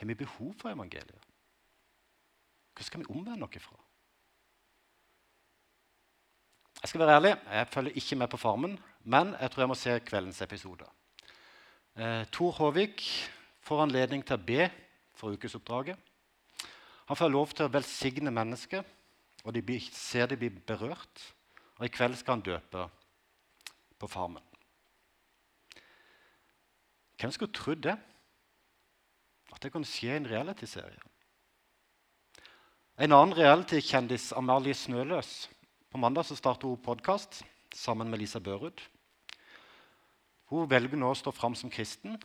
Har 0.00 0.08
vi 0.08 0.16
behov 0.16 0.54
for 0.60 0.72
evangeliet? 0.72 1.30
Hva 2.74 2.86
skal 2.86 3.04
vi 3.04 3.10
omvende 3.12 3.46
oss 3.46 3.62
fra? 3.62 3.76
Jeg 6.80 6.90
skal 6.90 7.00
være 7.00 7.16
ærlig, 7.16 7.36
jeg 7.48 7.68
følger 7.72 7.96
ikke 7.96 8.16
med 8.20 8.28
på 8.28 8.36
Farmen, 8.36 8.74
men 9.04 9.36
jeg 9.40 9.50
tror 9.50 9.62
jeg 9.62 9.68
må 9.70 9.76
se 9.78 10.00
kveldens 10.04 10.40
episode. 10.44 10.88
Eh, 11.96 12.24
Tor 12.32 12.52
Håvik 12.58 13.04
får 13.64 13.84
anledning 13.86 14.24
til 14.26 14.36
å 14.36 14.44
be 14.44 14.66
for 15.16 15.32
ukesoppdraget. 15.32 15.96
Han 17.08 17.16
får 17.16 17.32
lov 17.32 17.54
til 17.54 17.68
å 17.68 17.72
velsigne 17.72 18.32
mennesker, 18.32 18.84
og 19.44 19.54
de 19.54 19.78
ser 19.92 20.28
de 20.28 20.36
blir 20.40 20.60
berørt. 20.66 21.22
Og 21.78 21.86
i 21.86 21.92
kveld 21.92 22.16
skal 22.18 22.38
han 22.38 22.44
døpe 22.44 22.88
på 24.00 24.08
Farmen. 24.10 24.53
Hvem 27.20 27.30
skulle 27.30 27.52
trodd 27.52 27.82
det? 27.86 27.96
At 29.54 29.62
det 29.62 29.72
kunne 29.72 29.88
skje 29.88 30.12
i 30.12 30.16
en 30.18 30.30
realityserie. 30.30 31.00
En 32.98 33.12
annen 33.12 33.34
reality-kjendis, 33.34 34.32
Amalie 34.38 34.74
Snøløs, 34.74 35.48
på 35.90 35.98
mandag 35.98 36.26
så 36.26 36.36
starter 36.38 36.68
hun 36.70 36.82
podkast 36.82 37.42
sammen 37.74 38.10
med 38.10 38.18
Lisa 38.18 38.38
Børud. 38.38 38.82
Hun 40.50 40.70
velger 40.70 40.98
nå 40.98 41.10
å 41.10 41.18
stå 41.18 41.32
fram 41.34 41.56
som 41.58 41.70
kristen, 41.70 42.18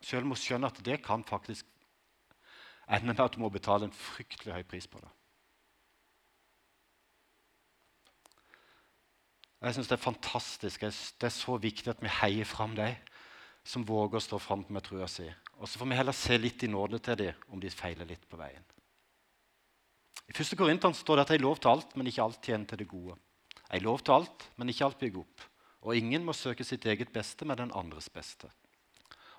selv 0.00 0.24
om 0.24 0.32
hun 0.32 0.40
skjønner 0.40 0.72
at 0.72 0.80
det 0.84 1.00
kan 1.04 1.24
faktisk 1.24 1.66
ende 2.88 3.12
med 3.12 3.20
at 3.20 3.36
hun 3.36 3.44
må 3.44 3.52
betale 3.52 3.88
en 3.88 3.96
fryktelig 3.96 4.54
høy 4.54 4.64
pris 4.68 4.88
på 4.88 5.00
det. 5.02 5.10
Jeg 9.60 9.74
synes 9.74 9.88
Det 9.88 9.96
er 9.96 10.04
fantastisk. 10.04 10.80
Det 10.80 11.26
er 11.26 11.34
så 11.34 11.56
viktig 11.56 11.90
at 11.90 12.02
vi 12.02 12.08
heier 12.20 12.44
fram 12.44 12.76
de 12.76 12.94
som 13.68 13.84
våger 13.84 14.16
å 14.16 14.24
stå 14.24 14.38
fram 14.40 14.64
med 14.72 14.84
trua 14.86 15.06
si. 15.10 15.26
Og 15.60 15.68
så 15.68 15.80
får 15.80 15.90
vi 15.90 15.98
heller 15.98 16.16
se 16.16 16.38
litt 16.40 16.62
i 16.64 16.70
nåde 16.72 17.00
til 17.04 17.18
dem 17.20 17.48
om 17.52 17.60
de 17.60 17.70
feiler 17.72 18.08
litt 18.08 18.24
på 18.30 18.38
veien. 18.40 18.64
I 20.28 20.32
1. 20.32 20.54
Korinteren 20.56 20.96
står 20.96 21.18
det 21.18 21.24
at 21.26 21.34
er 21.36 21.44
lov 21.44 21.60
til 21.60 21.72
alt, 21.72 21.92
men 21.96 22.08
ikke 22.08 22.24
alt 22.24 22.40
tjener 22.44 22.68
til 22.68 22.80
det 22.80 22.88
gode. 22.88 23.16
Er 23.68 23.84
lov 23.84 24.00
til 24.00 24.16
alt, 24.16 24.46
men 24.56 24.72
ikke 24.72 24.88
alt 24.88 25.00
bygger 25.00 25.20
opp. 25.20 25.44
Og 25.84 26.00
ingen 26.00 26.24
må 26.24 26.34
søke 26.36 26.64
sitt 26.64 26.84
eget 26.88 27.12
beste 27.12 27.48
med 27.48 27.60
den 27.60 27.72
andres 27.76 28.08
beste. 28.12 28.48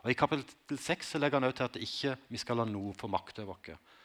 Og 0.03 0.13
I 0.13 0.17
kapittel 0.17 0.79
6 0.79 1.17
legger 1.19 1.39
han 1.39 1.49
også 1.49 1.57
til 1.57 1.67
at 1.67 1.81
ikke 1.85 2.15
vi 2.29 2.41
skal 2.41 2.61
la 2.61 2.67
noe 2.69 2.93
få 2.97 3.09
makt 3.11 3.41
over 3.43 3.57
oss. 3.57 3.97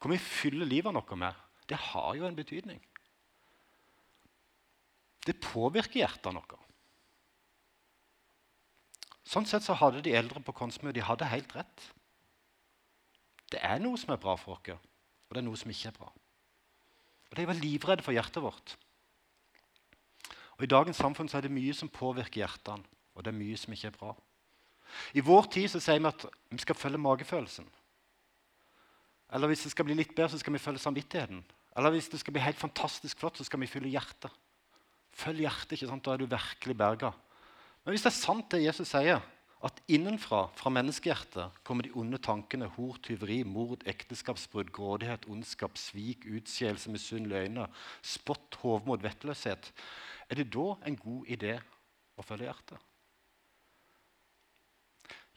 Hvor 0.00 0.14
vi 0.14 0.22
fyller 0.22 0.68
livet 0.68 0.94
vårt 0.96 1.12
med, 1.18 1.34
det 1.68 1.76
har 1.90 2.14
jo 2.16 2.24
en 2.26 2.38
betydning. 2.38 2.80
Det 5.26 5.36
påvirker 5.42 6.00
hjertet 6.00 6.38
vårt. 6.38 6.69
Sånn 9.26 9.46
sett 9.46 9.64
så 9.66 9.76
hadde 9.76 10.02
de 10.04 10.14
eldre 10.16 10.40
på 10.42 10.54
Konsmø 10.56 10.92
de 10.92 11.04
hadde 11.04 11.28
helt 11.28 11.52
rett. 11.54 11.86
Det 13.50 13.60
er 13.66 13.82
noe 13.82 13.98
som 13.98 14.14
er 14.14 14.22
bra 14.22 14.36
for 14.38 14.56
oss, 14.56 14.78
og 15.28 15.34
det 15.34 15.42
er 15.42 15.46
noe 15.46 15.58
som 15.58 15.70
ikke 15.72 15.90
er 15.90 15.98
bra. 15.98 16.10
Og 17.30 17.36
De 17.38 17.46
var 17.46 17.58
livredde 17.58 18.02
for 18.02 18.14
hjertet 18.14 18.42
vårt. 18.42 18.76
Og 20.58 20.64
I 20.66 20.70
dagens 20.70 20.98
samfunn 20.98 21.28
så 21.30 21.38
er 21.38 21.46
det 21.46 21.54
mye 21.54 21.74
som 21.76 21.88
påvirker 21.88 22.42
hjertene, 22.42 22.84
og 23.14 23.24
det 23.24 23.32
er 23.32 23.38
mye 23.38 23.58
som 23.58 23.72
ikke 23.74 23.90
er 23.92 23.96
bra. 23.96 24.14
I 25.14 25.22
vår 25.22 25.46
tid 25.54 25.70
så 25.70 25.80
sier 25.82 26.02
vi 26.02 26.10
at 26.10 26.26
vi 26.50 26.58
skal 26.62 26.78
følge 26.78 27.00
magefølelsen. 27.00 27.68
Eller 29.30 29.50
hvis 29.50 29.62
det 29.64 29.72
skal 29.72 29.86
bli 29.86 29.94
litt 29.94 30.14
bedre, 30.14 30.32
så 30.34 30.40
skal 30.42 30.56
vi 30.56 30.62
følge 30.62 30.82
samvittigheten. 30.82 31.44
Eller 31.78 31.94
hvis 31.94 32.10
det 32.10 32.18
skal 32.20 32.34
bli 32.34 32.42
helt 32.42 32.58
fantastisk 32.58 33.20
flott, 33.22 33.38
så 33.38 33.46
skal 33.46 33.62
vi 33.62 33.70
følge 33.70 33.92
hjertet. 33.94 34.32
Følg 35.14 35.44
hjertet, 35.44 35.76
ikke 35.76 35.90
sant? 35.90 36.04
da 36.04 36.14
er 36.14 36.22
du 36.22 36.26
virkelig 36.30 36.76
berga. 36.76 37.12
Men 37.90 37.96
hvis 37.96 38.04
det 38.06 38.10
er 38.12 38.20
sant 38.22 38.52
det 38.54 38.58
Jesus 38.62 38.92
sier, 38.92 39.24
at 39.66 39.78
innenfra, 39.90 40.44
fra 40.54 40.70
menneskehjertet, 40.70 41.56
kommer 41.66 41.82
de 41.82 41.90
onde 41.98 42.20
tankene 42.22 42.68
hor, 42.76 43.00
tyveri, 43.02 43.40
mord, 43.42 43.82
ekteskapsbrudd, 43.90 44.68
grådighet, 44.70 45.24
ondskap, 45.26 45.74
svik, 45.74 46.22
utskeielse, 46.30 46.86
misunnelige 46.94 47.48
øyne, 47.48 47.64
spott, 47.98 48.60
hovmod, 48.62 49.02
vettløshet, 49.02 49.72
er 50.30 50.38
det 50.38 50.46
da 50.54 50.68
en 50.86 51.00
god 51.02 51.32
idé 51.34 51.56
å 52.14 52.22
følge 52.28 52.46
hjertet? 52.46 52.86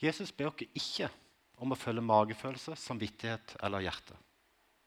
Jesus 0.06 0.30
ber 0.30 0.52
oss 0.52 0.62
ikke 0.78 1.10
om 1.58 1.74
å 1.74 1.80
følge 1.82 2.04
magefølelse, 2.06 2.78
samvittighet 2.78 3.56
eller 3.66 3.88
hjerte. 3.88 4.20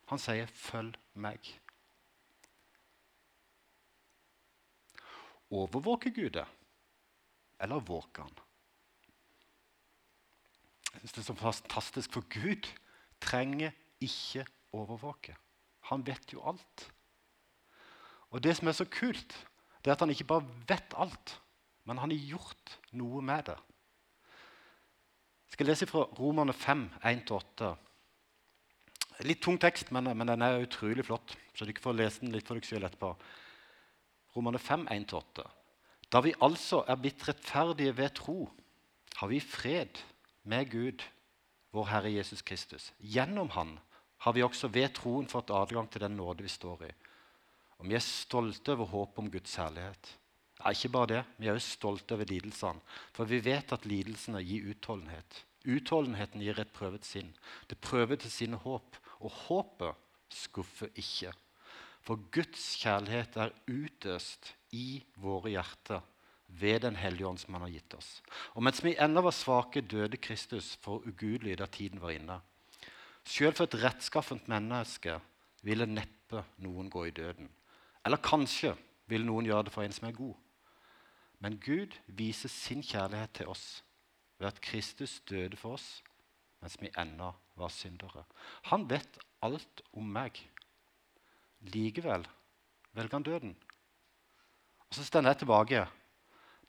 Han 0.06 0.22
sier 0.22 0.46
'følg 0.46 0.94
meg'. 1.18 1.50
Overvåker 5.50 6.14
Gud 6.14 6.38
det, 6.38 6.46
eller 7.60 7.80
våker 7.80 8.22
han? 8.22 8.38
Jeg 10.92 11.00
synes 11.00 11.12
Det 11.12 11.22
er 11.22 11.28
så 11.28 11.34
fantastisk, 11.34 12.12
for 12.12 12.24
Gud 12.32 12.68
trenger 13.20 13.70
ikke 14.00 14.46
overvåke. 14.72 15.36
Han 15.90 16.06
vet 16.06 16.32
jo 16.32 16.42
alt. 16.48 16.92
Og 18.30 18.42
det 18.42 18.56
som 18.56 18.68
er 18.68 18.72
så 18.72 18.84
kult, 18.84 19.34
det 19.84 19.90
er 19.90 19.94
at 19.94 20.00
han 20.00 20.10
ikke 20.10 20.28
bare 20.28 20.48
vet 20.68 20.94
alt, 20.96 21.40
men 21.84 21.98
han 21.98 22.10
har 22.10 22.28
gjort 22.28 22.78
noe 22.92 23.22
med 23.22 23.44
det. 23.46 23.58
Jeg 25.46 25.52
skal 25.52 25.68
lese 25.70 25.86
fra 25.86 26.02
Romerne 26.18 26.52
5, 26.52 26.88
1-8. 27.04 27.74
Litt 29.24 29.40
tung 29.44 29.60
tekst, 29.60 29.92
men, 29.94 30.10
men, 30.10 30.28
den 30.28 30.42
er 30.42 30.64
utrolig 30.64 31.06
flott. 31.06 31.36
Så 31.54 31.64
dere 31.64 31.80
får 31.80 31.96
lese 31.96 32.24
den 32.24 32.34
litt 32.34 32.48
for 32.48 32.58
dere 32.58 32.68
selv 32.68 32.88
etterpå. 32.88 33.12
Romerne 34.34 34.60
5, 34.60 34.88
1-8. 34.92 35.46
Da 36.12 36.22
vi 36.22 36.34
altså 36.42 36.84
er 36.86 36.98
blitt 37.00 37.24
rettferdige 37.28 37.96
ved 37.96 38.14
tro, 38.14 38.50
har 39.16 39.30
vi 39.30 39.40
fred 39.40 39.98
med 40.44 40.70
Gud, 40.70 41.02
vår 41.74 41.88
Herre 41.90 42.12
Jesus 42.14 42.42
Kristus. 42.46 42.92
Gjennom 43.00 43.50
Han 43.56 43.78
har 44.24 44.32
vi 44.32 44.44
også 44.44 44.70
ved 44.72 44.94
troen 44.96 45.26
fått 45.28 45.50
adgang 45.50 45.88
til 45.90 46.04
den 46.04 46.16
nåde 46.16 46.46
vi 46.46 46.52
står 46.52 46.86
i. 46.88 46.92
Og 47.78 47.90
vi 47.90 47.96
er 47.98 48.04
stolte 48.04 48.72
over 48.72 48.88
håpet 48.92 49.18
om 49.20 49.30
Guds 49.30 49.56
herlighet. 49.60 50.12
Ja, 50.60 50.72
ikke 50.72 50.92
bare 50.94 51.10
det, 51.10 51.22
vi 51.36 51.50
er 51.50 51.58
også 51.58 51.74
stolte 51.76 52.16
over 52.16 52.28
lidelsene. 52.30 52.80
For 53.12 53.28
vi 53.28 53.42
vet 53.44 53.74
at 53.76 53.84
lidelsene 53.84 54.40
gir 54.46 54.70
utholdenhet. 54.72 55.42
Utholdenheten 55.66 56.40
gir 56.40 56.60
et 56.62 56.72
prøvet 56.72 57.04
sinn. 57.04 57.34
Det 57.68 57.78
prøver 57.82 58.16
til 58.16 58.32
sine 58.32 58.56
håp. 58.62 58.96
Og 59.20 59.32
håpet 59.46 59.98
skuffer 60.32 60.88
ikke. 60.96 61.32
For 62.06 62.20
Guds 62.32 62.76
kjærlighet 62.80 63.36
er 63.36 63.54
utøst 63.66 64.54
i 64.76 65.00
våre 65.22 65.54
hjerter 65.54 66.04
ved 66.46 66.82
Den 66.84 66.96
hellige 66.96 67.26
ånd 67.26 67.40
som 67.42 67.56
han 67.56 67.64
har 67.66 67.72
gitt 67.74 67.94
oss. 67.98 68.10
Og 68.54 68.62
mens 68.62 68.82
vi 68.84 68.94
ennå 69.02 69.24
var 69.26 69.34
svake, 69.34 69.82
døde 69.82 70.20
Kristus 70.20 70.76
for 70.82 71.02
ugudelig 71.06 71.58
da 71.58 71.66
tiden 71.66 72.00
var 72.00 72.14
inne. 72.14 72.40
Selv 73.26 73.56
for 73.58 73.66
et 73.66 73.78
rettskaffent 73.82 74.46
menneske 74.48 75.18
ville 75.66 75.88
neppe 75.90 76.44
noen 76.62 76.90
gå 76.92 77.08
i 77.08 77.14
døden. 77.14 77.48
Eller 78.06 78.22
kanskje 78.22 78.76
vil 79.10 79.26
noen 79.26 79.48
gjøre 79.48 79.66
det 79.66 79.74
for 79.74 79.82
en 79.82 79.94
som 79.94 80.06
er 80.08 80.18
god. 80.18 80.36
Men 81.42 81.58
Gud 81.60 81.96
viser 82.06 82.52
sin 82.52 82.84
kjærlighet 82.86 83.34
til 83.40 83.50
oss 83.50 83.82
ved 84.38 84.52
at 84.52 84.60
Kristus 84.62 85.18
døde 85.28 85.58
for 85.58 85.76
oss 85.76 86.02
mens 86.62 86.78
vi 86.80 86.90
ennå 86.98 87.32
var 87.58 87.72
syndere. 87.72 88.24
Han 88.70 88.86
vet 88.90 89.18
alt 89.44 89.82
om 89.92 90.06
meg. 90.08 90.38
Likevel 91.74 92.24
velger 92.96 93.18
han 93.18 93.26
døden. 93.26 93.56
Og 94.88 94.98
så 94.98 95.04
står 95.06 95.26
jeg 95.26 95.42
tilbake 95.42 95.84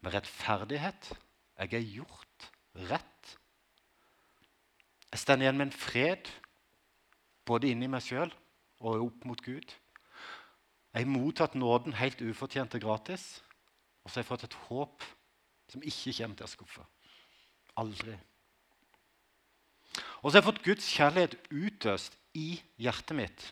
med 0.02 0.14
rettferdighet. 0.14 1.12
Jeg 1.58 1.74
er 1.74 1.90
gjort 1.98 2.50
rett. 2.90 3.34
Jeg 5.12 5.20
står 5.24 5.42
igjen 5.42 5.58
med 5.58 5.70
en 5.70 5.76
fred 5.76 6.30
både 7.48 7.72
inni 7.72 7.90
meg 7.90 8.04
sjøl 8.04 8.32
og 8.84 9.08
opp 9.08 9.28
mot 9.30 9.42
Gud. 9.42 9.74
Jeg 10.94 11.06
har 11.06 11.12
mottatt 11.12 11.56
nåden 11.56 11.96
helt 11.98 12.22
ufortjent 12.22 12.76
og 12.78 12.84
gratis. 12.84 13.26
Og 14.04 14.10
så 14.10 14.20
har 14.20 14.24
jeg 14.24 14.32
fått 14.32 14.48
et 14.48 14.58
håp 14.68 15.06
som 15.72 15.84
ikke 15.84 16.14
kommer 16.20 16.40
til 16.40 16.48
å 16.48 16.52
skuffe. 16.52 16.86
Aldri. 17.78 18.16
Og 20.22 20.30
så 20.30 20.38
har 20.38 20.42
jeg 20.42 20.48
fått 20.48 20.64
Guds 20.66 20.88
kjærlighet 20.90 21.36
utøst 21.52 22.18
i 22.38 22.50
hjertet 22.82 23.18
mitt. 23.18 23.48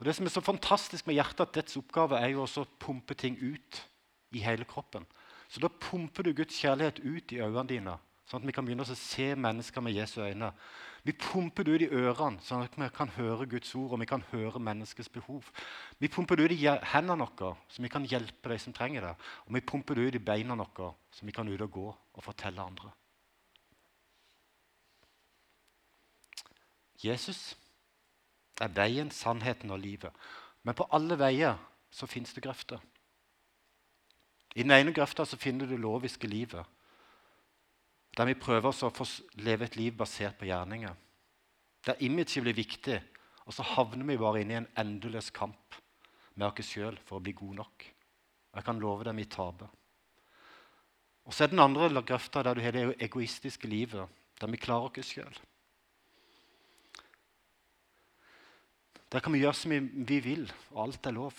Og 0.00 0.06
Det 0.06 0.14
som 0.16 0.24
er 0.24 0.32
så 0.32 0.40
fantastisk 0.40 1.06
med 1.06 1.18
hjertet, 1.18 1.42
at 1.44 1.56
dets 1.58 1.76
oppgave 1.76 2.16
er 2.16 2.32
jo 2.32 2.46
også 2.46 2.64
å 2.64 2.70
pumpe 2.80 3.14
ting 3.14 3.36
ut 3.36 3.82
i 4.32 4.40
hele 4.40 4.64
kroppen. 4.64 5.04
Så 5.50 5.60
da 5.60 5.68
pumper 5.68 6.24
du 6.24 6.32
Guds 6.32 6.56
kjærlighet 6.56 7.02
ut 7.04 7.34
i 7.34 7.40
øynene 7.42 7.68
dine, 7.68 7.96
sånn 8.24 8.40
at 8.40 8.48
vi 8.48 8.54
kan 8.56 8.64
begynne 8.64 8.86
å 8.86 8.96
se 8.96 9.26
mennesker 9.36 9.84
med 9.84 9.98
Jesu 9.98 10.22
øyne. 10.24 10.54
Vi 11.04 11.12
pumper 11.12 11.66
det 11.66 11.74
ut 11.74 11.84
i 11.84 11.90
ørene, 12.00 12.40
sånn 12.46 12.64
at 12.64 12.80
vi 12.80 12.88
kan 12.96 13.12
høre 13.18 13.48
Guds 13.50 13.74
ord 13.76 13.92
og 13.92 14.00
vi 14.00 14.08
kan 14.08 14.24
høre 14.30 14.62
menneskets 14.62 15.12
behov. 15.12 15.52
Vi 16.00 16.08
pumper 16.08 16.40
det 16.40 16.48
ut 16.48 16.56
i 16.56 16.64
hendene 16.94 17.26
våre, 17.26 17.56
så 17.68 17.84
vi 17.84 17.92
kan 17.92 18.08
hjelpe 18.08 18.54
de 18.54 18.60
som 18.62 18.72
trenger 18.72 19.04
det. 19.04 19.14
Og 19.48 19.56
vi 19.58 19.66
pumper 19.68 19.98
det 19.98 20.08
ut 20.08 20.16
i 20.16 20.26
beina 20.32 20.56
våre, 20.56 20.94
så 21.12 21.28
vi 21.28 21.36
kan 21.36 21.48
ut 21.48 21.66
og 21.66 21.76
gå 21.76 21.88
og 21.90 22.24
fortelle 22.24 22.62
andre. 22.62 22.94
Jesus 27.00 27.50
er 28.60 28.72
veien, 28.76 29.10
sannheten 29.10 29.70
og 29.72 29.80
livet. 29.82 30.12
Men 30.62 30.76
på 30.76 30.86
alle 30.92 31.16
veier 31.18 31.58
så 31.90 32.06
fins 32.06 32.34
det 32.36 32.44
grøfter. 32.44 32.80
I 34.54 34.64
den 34.64 34.74
ene 34.74 34.94
grøfta 34.94 35.24
så 35.26 35.38
finner 35.38 35.66
du 35.66 35.74
det 35.74 35.82
loviske 35.82 36.28
livet. 36.28 36.64
Der 38.16 38.26
vi 38.26 38.34
prøver 38.34 38.72
å 38.72 38.90
få 38.90 39.06
leve 39.38 39.68
et 39.68 39.78
liv 39.78 39.94
basert 39.96 40.38
på 40.38 40.48
gjerninger. 40.48 40.96
Der 41.86 42.02
imaget 42.04 42.42
blir 42.42 42.56
viktig, 42.56 42.98
og 43.46 43.54
så 43.54 43.64
havner 43.64 44.04
vi 44.06 44.18
bare 44.20 44.42
inne 44.42 44.56
i 44.56 44.60
en 44.60 44.72
endeløs 44.82 45.30
kamp 45.34 45.78
med 46.34 46.48
oss 46.50 46.72
sjøl 46.72 46.98
for 47.06 47.18
å 47.18 47.24
bli 47.24 47.32
gode 47.36 47.60
nok. 47.62 47.86
Jeg 48.50 48.66
kan 48.66 48.80
love 48.82 49.06
deg 49.06 49.16
vi 49.16 49.28
taper. 49.30 49.70
Og 51.24 51.34
så 51.34 51.44
er 51.44 51.52
den 51.52 51.62
andre 51.62 52.02
grøfta 52.02 52.42
der 52.42 52.58
du 52.58 52.62
har 52.64 52.74
det 52.74 52.96
egoistiske 52.98 53.68
livet, 53.70 54.08
der 54.40 54.50
vi 54.50 54.58
klarer 54.58 54.90
oss 54.90 55.12
sjøl. 55.14 55.36
Der 59.10 59.22
kan 59.22 59.34
vi 59.34 59.42
gjøre 59.42 59.58
som 59.58 59.72
vi 60.06 60.20
vil, 60.22 60.44
og 60.70 60.84
alt 60.84 61.06
er 61.06 61.16
lov. 61.16 61.34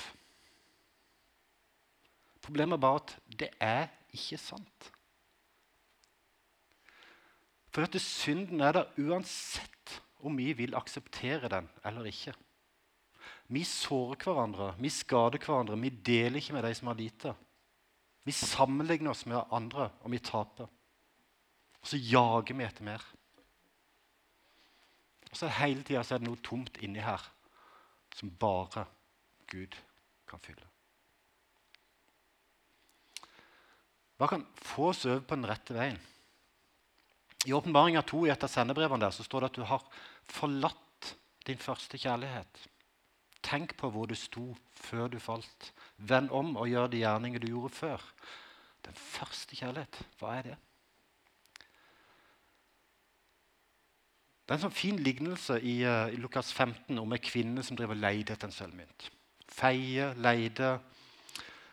Problemet 2.43 2.75
er 2.75 2.83
bare 2.83 2.99
at 2.99 3.13
det 3.39 3.49
er 3.63 3.85
ikke 4.11 4.39
sant. 4.41 4.91
For 7.71 7.87
at 7.87 7.95
synden 8.03 8.59
er 8.59 8.75
der 8.75 8.99
uansett 8.99 10.01
om 10.19 10.35
vi 10.37 10.51
vil 10.57 10.75
akseptere 10.75 11.49
den 11.49 11.69
eller 11.87 12.09
ikke. 12.09 12.33
Vi 13.51 13.63
sårer 13.67 14.19
hverandre, 14.19 14.73
vi 14.79 14.91
skader 14.91 15.39
hverandre, 15.39 15.79
vi 15.79 15.89
deler 15.89 16.41
ikke 16.41 16.57
med 16.57 16.67
de 16.67 16.75
som 16.75 16.91
har 16.91 16.99
lite. 16.99 17.33
Vi 18.27 18.35
sammenligner 18.35 19.11
oss 19.11 19.25
med 19.25 19.47
andre, 19.51 19.89
og 20.03 20.11
vi 20.11 20.19
taper. 20.19 20.67
Og 21.81 21.87
så 21.87 21.97
jager 21.97 22.53
vi 22.53 22.67
etter 22.67 22.85
mer. 22.85 23.05
Og 25.31 25.37
så 25.39 25.47
Hele 25.47 25.83
tida 25.87 26.03
er 26.03 26.19
det 26.19 26.27
noe 26.27 26.43
tomt 26.43 26.75
inni 26.83 26.99
her 26.99 27.23
som 28.15 28.31
bare 28.39 28.85
Gud 29.51 29.75
kan 30.29 30.39
fylle. 30.39 30.67
Hva 34.21 34.29
kan 34.29 34.45
få 34.55 34.91
oss 34.91 35.05
over 35.07 35.23
på 35.25 35.37
den 35.37 35.49
rette 35.49 35.73
veien? 35.73 35.97
I 37.45 37.53
Åpenbaringa 37.57 38.03
2 38.05 38.27
i 38.27 38.29
et 38.29 38.43
av 38.45 38.51
sendebrevene 38.53 39.01
der, 39.01 39.13
så 39.15 39.25
står 39.25 39.41
det 39.41 39.49
at 39.49 39.57
du 39.57 39.63
har 39.65 39.87
forlatt 40.29 41.15
din 41.49 41.57
første 41.57 41.97
kjærlighet. 41.97 42.67
Tenk 43.41 43.73
på 43.79 43.89
hvor 43.89 44.05
du 44.05 44.13
sto 44.15 44.51
før 44.77 45.09
du 45.09 45.17
falt. 45.19 45.71
Vend 45.97 46.29
om 46.29 46.53
og 46.53 46.69
gjør 46.69 46.91
de 46.91 47.01
gjerninger 47.01 47.41
du 47.41 47.49
gjorde 47.49 47.73
før. 47.73 48.03
Den 48.85 48.97
første 48.97 49.57
kjærlighet, 49.57 49.97
hva 50.21 50.35
er 50.37 50.51
det? 50.51 50.59
Det 54.51 54.57
er 54.57 54.59
en 54.59 54.63
sånn 54.65 54.73
fin 54.75 54.97
lignelse 54.99 55.55
i, 55.63 55.77
uh, 55.87 56.09
i 56.11 56.17
Lukas 56.19 56.49
15 56.51 56.97
om 56.99 57.13
ei 57.15 57.21
kvinne 57.23 57.63
som 57.63 57.77
driver 57.79 57.95
leide 57.95 58.33
etter 58.33 58.49
en 58.49 58.51
sølvmynt. 58.51 59.05
Feie, 59.47 60.09
leide, 60.19 60.73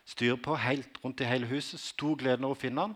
styr 0.06 0.36
på 0.38 0.54
helt 0.62 1.00
rundt 1.02 1.18
i 1.18 1.26
hele 1.26 1.48
huset. 1.50 1.82
Stor 1.82 2.14
glede 2.20 2.38
når 2.44 2.52
hun 2.52 2.60
finner 2.60 2.86
den. 2.86 2.92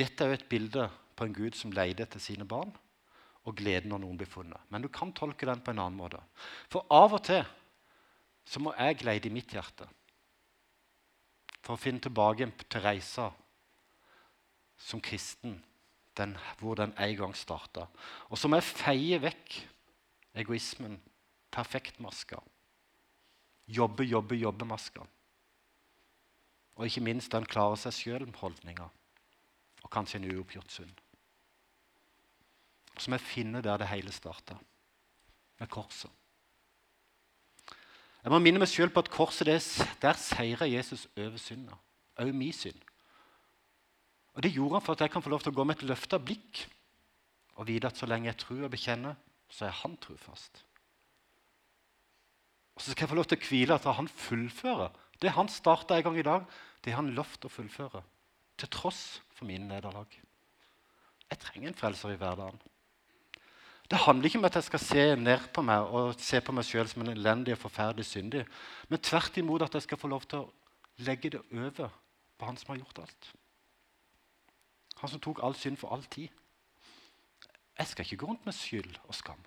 Dette 0.00 0.26
er 0.26 0.32
jo 0.32 0.38
et 0.40 0.48
bilde 0.50 0.88
på 1.14 1.28
en 1.28 1.36
Gud 1.36 1.54
som 1.54 1.70
leide 1.70 2.02
etter 2.02 2.18
sine 2.18 2.42
barn, 2.50 2.72
og 3.46 3.54
gleden 3.60 3.94
når 3.94 4.02
noen 4.02 4.18
blir 4.18 4.32
funnet. 4.32 4.66
Men 4.74 4.82
du 4.82 4.90
kan 4.90 5.14
tolke 5.14 5.46
den 5.46 5.62
på 5.62 5.70
en 5.70 5.82
annen 5.84 6.00
måte. 6.00 6.24
For 6.66 6.82
av 6.90 7.14
og 7.14 7.22
til 7.28 7.44
så 8.42 8.58
må 8.58 8.72
jeg 8.74 9.06
leide 9.06 9.30
i 9.30 9.36
mitt 9.36 9.54
hjerte 9.54 9.86
for 11.60 11.76
å 11.76 11.80
finne 11.80 12.02
tilbake 12.02 12.50
til 12.66 12.82
reisa 12.82 13.28
som 14.82 14.98
kristen, 14.98 15.60
den, 16.18 16.36
hvor 16.58 16.78
den 16.78 16.94
en 16.98 17.16
gang 17.16 17.36
starta. 17.36 17.86
Og 18.28 18.38
så 18.38 18.48
må 18.48 18.60
jeg 18.60 18.70
feie 18.70 19.20
vekk 19.22 19.56
egoismen, 20.34 20.98
perfektmaska. 21.50 22.40
Jobbe, 23.66 24.04
jobbe, 24.04 24.36
jobbe-maska. 24.36 25.06
Og 26.74 26.86
ikke 26.86 27.04
minst 27.06 27.32
den 27.32 27.46
klarer 27.46 27.78
seg 27.80 27.94
sjøl-holdninga. 27.96 28.88
Og 29.84 29.90
kanskje 29.92 30.20
en 30.20 30.28
uoppgjort 30.34 30.72
synd. 30.72 30.92
Så 32.98 33.10
må 33.10 33.18
jeg 33.18 33.26
finne 33.26 33.62
der 33.62 33.78
det 33.80 33.90
hele 33.90 34.12
starta, 34.14 34.56
med 35.58 35.70
korset. 35.70 36.10
Jeg 38.24 38.32
må 38.32 38.38
minne 38.40 38.62
meg 38.62 38.70
sjøl 38.70 38.92
på 38.92 39.02
at 39.04 39.10
korset 39.12 39.50
der 40.00 40.18
seirer 40.18 40.70
Jesus 40.70 41.06
over 41.16 41.36
synda. 41.38 41.76
Òg 42.20 42.30
min 42.32 42.54
synd. 42.54 42.78
Og 44.34 44.42
Det 44.42 44.52
gjorde 44.52 44.78
han 44.78 44.84
for 44.84 44.96
at 44.96 45.04
jeg 45.04 45.12
kan 45.14 45.22
få 45.22 45.30
lov 45.30 45.44
til 45.44 45.52
å 45.52 45.56
gå 45.56 45.64
med 45.64 45.78
et 45.78 45.88
løfta 45.88 46.18
blikk 46.18 46.64
og 47.54 47.68
vite 47.68 47.86
at 47.86 47.98
så 47.98 48.06
lenge 48.10 48.26
jeg 48.32 48.40
tror 48.42 48.64
og 48.66 48.72
bekjenner, 48.72 49.14
så 49.48 49.68
er 49.68 49.76
han 49.84 49.94
trufast. 50.02 50.64
Og 52.74 52.82
så 52.82 52.90
skal 52.90 53.04
jeg 53.04 53.12
få 53.12 53.18
lov 53.20 53.28
til 53.30 53.38
å 53.38 53.46
hvile 53.46 53.76
at 53.78 53.86
han 53.86 54.10
fullfører 54.10 54.90
det 55.22 55.32
han 55.36 55.48
starta 55.48 55.96
en 55.96 56.04
gang 56.08 56.18
i 56.18 56.26
dag. 56.26 56.46
Det 56.84 56.92
han 56.92 57.14
lovt 57.16 57.46
å 57.46 57.52
fullføre, 57.52 58.02
til 58.60 58.68
tross 58.68 59.20
for 59.32 59.48
mine 59.48 59.68
nederlag. 59.70 60.10
Jeg 61.30 61.40
trenger 61.40 61.70
en 61.70 61.78
frelser 61.78 62.12
i 62.12 62.18
hverdagen. 62.20 62.58
Det 63.88 64.00
handler 64.00 64.28
ikke 64.28 64.40
om 64.40 64.48
at 64.48 64.58
jeg 64.58 64.66
skal 64.66 64.82
se 64.82 65.04
ned 65.20 65.46
på 65.54 65.62
meg 65.64 65.94
og 65.96 66.20
se 66.20 66.40
på 66.40 66.52
meg 66.56 66.66
sjøl 66.66 66.88
som 66.90 67.04
en 67.04 67.12
elendig 67.12 67.54
og 67.54 67.62
forferdelig 67.66 68.06
syndig, 68.08 68.44
men 68.88 69.02
tvert 69.04 69.36
imot 69.40 69.64
at 69.66 69.76
jeg 69.76 69.86
skal 69.86 70.00
få 70.00 70.10
lov 70.12 70.24
til 70.28 70.44
å 70.44 71.04
legge 71.04 71.34
det 71.34 71.42
over 71.52 71.92
på 72.38 72.48
han 72.48 72.60
som 72.60 72.72
har 72.72 72.80
gjort 72.80 73.02
alt. 73.04 73.28
Han 75.04 75.12
som 75.12 75.20
tok 75.20 75.42
all 75.44 75.56
synd 75.60 75.76
for 75.76 75.92
all 75.92 76.04
tid. 76.08 76.32
Jeg 77.78 77.90
skal 77.90 78.06
ikke 78.06 78.22
gå 78.22 78.30
rundt 78.30 78.46
med 78.46 78.56
skyld 78.56 78.94
og 79.04 79.14
skam. 79.18 79.42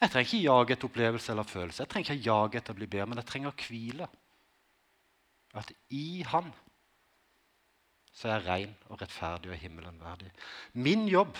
Jeg 0.00 0.10
trenger 0.10 0.26
ikke 0.26 0.46
jage 0.46 0.74
etter 0.74 0.88
opplevelse 0.88 1.32
eller 1.32 1.46
følelse. 1.46 1.82
Jeg 1.84 1.92
trenger 1.92 2.10
ikke 2.14 2.26
jage 2.26 2.58
etter 2.58 2.74
å 2.74 2.78
bli 2.78 2.88
bedre, 2.88 3.06
men 3.10 3.20
jeg 3.20 3.28
trenger 3.28 3.52
å 3.52 3.58
hvile. 3.60 4.08
At 5.60 5.72
i 5.94 6.24
Han 6.30 6.50
så 8.10 8.28
er 8.28 8.32
jeg 8.38 8.46
ren 8.46 8.74
og 8.90 9.00
rettferdig 9.00 9.52
og 9.52 9.60
himmelen 9.60 10.02
verdig. 10.02 10.30
Min 10.74 11.08
jobb 11.08 11.36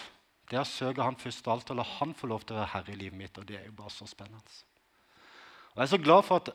Det 0.50 0.58
er 0.58 0.64
å 0.64 0.66
søke 0.66 1.04
Han 1.06 1.14
først 1.14 1.46
av 1.46 1.52
alt 1.52 1.68
og 1.70 1.76
la 1.78 1.84
Han 1.86 2.14
få 2.14 2.26
lov 2.26 2.42
til 2.42 2.56
å 2.56 2.58
være 2.58 2.72
herre 2.72 2.92
i 2.92 2.98
livet 2.98 3.18
mitt. 3.18 3.38
og 3.38 3.46
det 3.46 3.56
er 3.60 3.66
jo 3.66 3.72
bare 3.72 3.90
så 3.90 4.06
spennende. 4.06 4.42
Og 5.72 5.76
Jeg 5.76 5.82
er 5.82 5.92
så 5.94 5.98
glad 5.98 6.22
for 6.26 6.42
at 6.42 6.50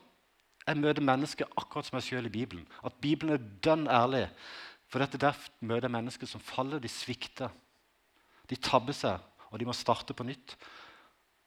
jeg 0.66 0.76
møter 0.76 1.02
mennesker 1.02 1.46
akkurat 1.56 1.86
som 1.86 1.96
jeg 1.96 2.08
sjøl 2.08 2.26
i 2.26 2.34
Bibelen. 2.34 2.66
At 2.84 2.92
Bibelen 3.00 3.32
er 3.32 3.48
dønn 3.64 3.86
ærlig. 3.88 4.28
For 4.96 5.04
dette 5.04 5.18
der 5.20 5.36
møter 5.60 5.90
jeg 5.90 5.92
mennesker 5.92 6.28
som 6.30 6.40
faller, 6.40 6.80
de 6.80 6.88
svikter. 6.88 7.50
De 8.48 8.56
tabber 8.56 8.96
seg, 8.96 9.20
og 9.50 9.58
de 9.60 9.66
må 9.68 9.74
starte 9.76 10.14
på 10.16 10.24
nytt. 10.24 10.54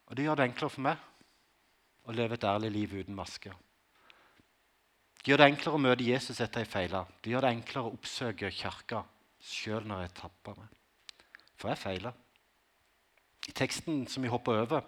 Og 0.06 0.14
det 0.14 0.22
gjør 0.22 0.38
det 0.38 0.44
enklere 0.46 0.70
for 0.70 0.84
meg 0.86 1.00
å 2.06 2.14
leve 2.14 2.36
et 2.38 2.46
ærlig 2.46 2.70
liv 2.70 2.94
uten 3.00 3.16
maske. 3.18 3.50
Det 5.18 5.32
gjør 5.32 5.42
det 5.42 5.48
enklere 5.50 5.80
å 5.80 5.82
møte 5.82 6.06
Jesus 6.06 6.38
etter 6.38 6.62
jeg 6.62 6.70
feila. 6.70 7.00
Det 7.18 7.32
gjør 7.32 7.48
det 7.48 7.50
enklere 7.56 7.88
å 7.88 7.96
oppsøke 7.96 8.52
kirka 8.54 9.02
sjøl 9.42 9.90
når 9.90 10.04
jeg 10.04 10.14
tapper 10.20 10.60
meg. 10.60 10.78
For 11.58 11.72
jeg 11.72 11.82
feila. 11.82 12.14
I 13.50 13.56
teksten 13.64 14.04
som 14.06 14.22
vi 14.22 14.30
hopper 14.30 14.62
over, 14.62 14.86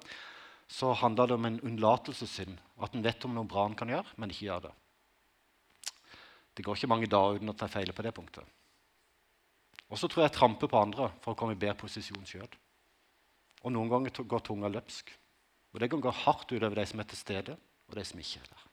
så 0.71 0.95
handler 1.03 1.33
det 1.33 1.41
om 1.41 1.51
en 1.51 1.59
unnlatelsessynd. 1.67 2.63
At 2.79 2.95
en 2.95 3.03
vet 3.11 3.27
om 3.27 3.35
noe 3.35 3.51
bra 3.51 3.67
en 3.67 3.75
kan 3.83 3.91
gjøre, 3.91 4.15
men 4.23 4.31
ikke 4.31 4.53
gjør 4.53 4.69
det. 4.69 4.75
Det 6.53 6.65
går 6.65 6.77
ikke 6.77 6.91
mange 6.91 7.09
dager 7.11 7.39
uten 7.39 7.53
å 7.53 7.57
ta 7.57 7.69
feil 7.71 7.93
på 7.97 8.05
det 8.05 8.13
punktet. 8.17 8.45
Og 9.93 10.01
så 10.01 10.09
tror 10.09 10.23
jeg 10.23 10.31
jeg 10.31 10.39
tramper 10.39 10.71
på 10.73 10.81
andre 10.81 11.11
for 11.21 11.33
å 11.33 11.39
komme 11.39 11.57
i 11.57 11.61
bedre 11.61 11.79
posisjon 11.81 12.29
sjøl. 12.29 12.49
Og 13.63 13.73
noen 13.73 13.91
ganger 13.93 14.25
går 14.25 14.45
tunga 14.45 14.71
løpsk. 14.73 15.13
Og 15.73 15.81
det 15.81 15.89
kan 15.93 16.03
gå 16.05 16.13
hardt 16.25 16.53
utover 16.53 16.81
de 16.81 16.87
som 16.89 17.01
er 17.01 17.09
til 17.09 17.21
stede, 17.21 17.57
og 17.89 17.97
de 17.97 18.05
som 18.05 18.21
ikke 18.21 18.41
er 18.41 18.51
der. 18.53 18.69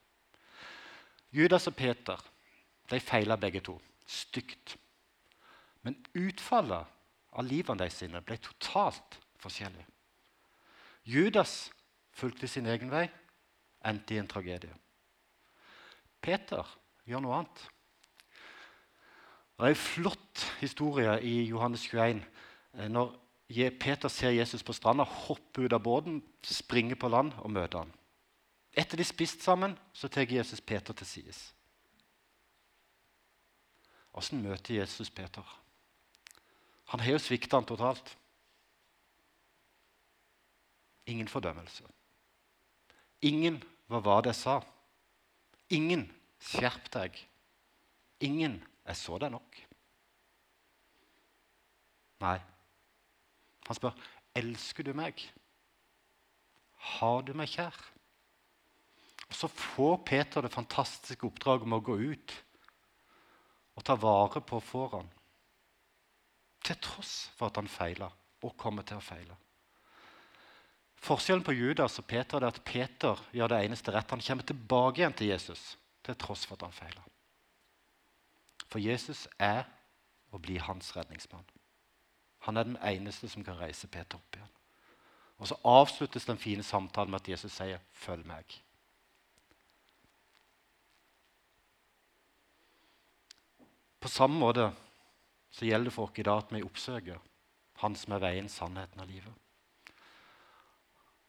Judas 1.39 1.67
og 1.69 1.75
Peter 1.77 2.23
de 2.89 2.99
feila 3.03 3.37
begge 3.37 3.61
to. 3.63 3.75
Stygt. 4.09 4.75
Men 5.85 5.99
utfallet 6.17 6.87
av 7.29 7.45
livene 7.45 7.83
deres 7.83 7.99
sine 8.01 8.21
ble 8.25 8.39
totalt 8.41 9.19
forskjellig. 9.39 9.85
Judas 11.07 11.69
fulgte 12.15 12.49
sin 12.49 12.67
egen 12.67 12.91
vei, 12.91 13.05
endte 13.85 14.15
i 14.15 14.19
en 14.19 14.27
tragedie. 14.27 14.73
Peter 16.19 16.65
gjør 17.09 17.23
noe 17.25 17.39
annet. 17.39 17.63
Det 19.59 19.65
er 19.67 19.73
en 19.73 19.81
flott 19.81 20.43
historie 20.61 21.17
i 21.25 21.41
Johannes 21.49 21.83
21 21.89 22.21
eh, 22.21 22.87
når 22.87 23.15
Peter 23.81 24.11
ser 24.13 24.35
Jesus 24.37 24.61
på 24.63 24.75
stranda, 24.77 25.03
hopper 25.03 25.65
ut 25.65 25.73
av 25.73 25.81
båten, 25.83 26.19
springer 26.45 26.95
på 26.95 27.09
land 27.09 27.33
og 27.41 27.49
møter 27.51 27.81
han. 27.81 27.93
Etter 28.77 29.01
de 29.01 29.07
spist 29.07 29.41
sammen, 29.41 29.73
så 29.93 30.07
tar 30.07 30.29
Jesus 30.29 30.61
Peter 30.61 30.93
til 30.93 31.07
sides. 31.09 31.39
Åssen 34.13 34.43
møter 34.45 34.77
Jesus 34.77 35.09
Peter? 35.09 35.43
Han 36.93 37.01
har 37.01 37.17
jo 37.17 37.21
svikta 37.21 37.57
han 37.57 37.65
totalt. 37.65 38.15
Ingen 41.09 41.27
fordømmelse. 41.27 41.83
Ingen 43.25 43.59
hva 43.89 43.99
var 44.05 44.21
det 44.21 44.35
jeg 44.35 44.41
sa? 44.43 44.59
Ingen 45.73 46.05
skjerp 46.39 46.89
deg. 46.93 47.17
Ingen 48.25 48.59
jeg 48.87 48.97
så 48.99 49.19
deg 49.21 49.33
nok. 49.33 49.59
Nei. 52.23 52.37
Han 53.67 53.77
spør 53.77 53.95
elsker 54.39 54.87
du 54.87 54.93
meg. 54.97 55.21
Har 56.97 57.21
du 57.27 57.33
meg 57.37 57.51
kjær? 57.51 57.75
Og 59.29 59.35
Så 59.35 59.47
får 59.51 59.99
Peter 60.07 60.41
det 60.41 60.53
fantastiske 60.53 61.27
oppdraget 61.27 61.67
med 61.69 61.81
å 61.81 61.85
gå 61.91 61.97
ut 62.15 62.37
og 63.77 63.85
ta 63.85 63.95
vare 63.95 64.41
på 64.43 64.59
foran. 64.59 65.07
Til 66.65 66.79
tross 66.83 67.29
for 67.37 67.47
at 67.47 67.59
han 67.61 67.69
feila 67.71 68.09
og 68.43 68.57
kommer 68.59 68.83
til 68.83 68.99
å 68.99 69.03
feile. 69.03 69.37
Forskjellen 70.99 71.45
på 71.45 71.55
Judas 71.55 71.95
og 72.01 72.07
Peter 72.09 72.41
er 72.41 72.49
at 72.49 72.63
Peter 72.65 73.21
gjør 73.31 73.53
det 73.53 73.61
eneste 73.63 73.93
rett. 73.95 74.09
Han 74.11 74.23
kommer 74.23 74.43
tilbake 74.43 74.99
igjen 74.99 75.15
til 75.15 75.31
Jesus 75.31 75.77
til 76.03 76.15
tross 76.15 76.45
for 76.45 76.55
at 76.55 76.67
han 76.67 76.75
feila. 76.75 77.03
For 78.69 78.79
Jesus 78.79 79.27
er 79.39 79.63
og 80.31 80.41
blir 80.41 80.61
hans 80.61 80.95
redningsmann. 80.95 81.45
Han 82.45 82.57
er 82.57 82.63
den 82.63 82.77
eneste 82.85 83.29
som 83.29 83.43
kan 83.43 83.57
reise 83.59 83.87
Peter 83.87 84.17
opp 84.17 84.35
igjen. 84.35 84.55
Og 85.39 85.47
Så 85.47 85.55
avsluttes 85.63 86.25
den 86.25 86.37
fine 86.37 86.63
samtalen 86.63 87.11
med 87.11 87.21
at 87.21 87.29
Jesus 87.29 87.51
sier 87.51 87.79
'følg 87.93 88.25
meg'. 88.25 88.59
På 93.99 94.07
samme 94.07 94.39
måte 94.39 94.71
så 95.51 95.65
gjelder 95.65 95.89
det 95.89 95.93
for 95.93 96.07
oss 96.07 96.19
i 96.19 96.23
dag 96.23 96.37
at 96.37 96.53
vi 96.53 96.63
oppsøker 96.63 97.19
Han 97.79 97.95
som 97.95 98.13
er 98.13 98.19
veien, 98.19 98.49
sannheten 98.49 98.99
og 98.99 99.07
livet. 99.07 99.33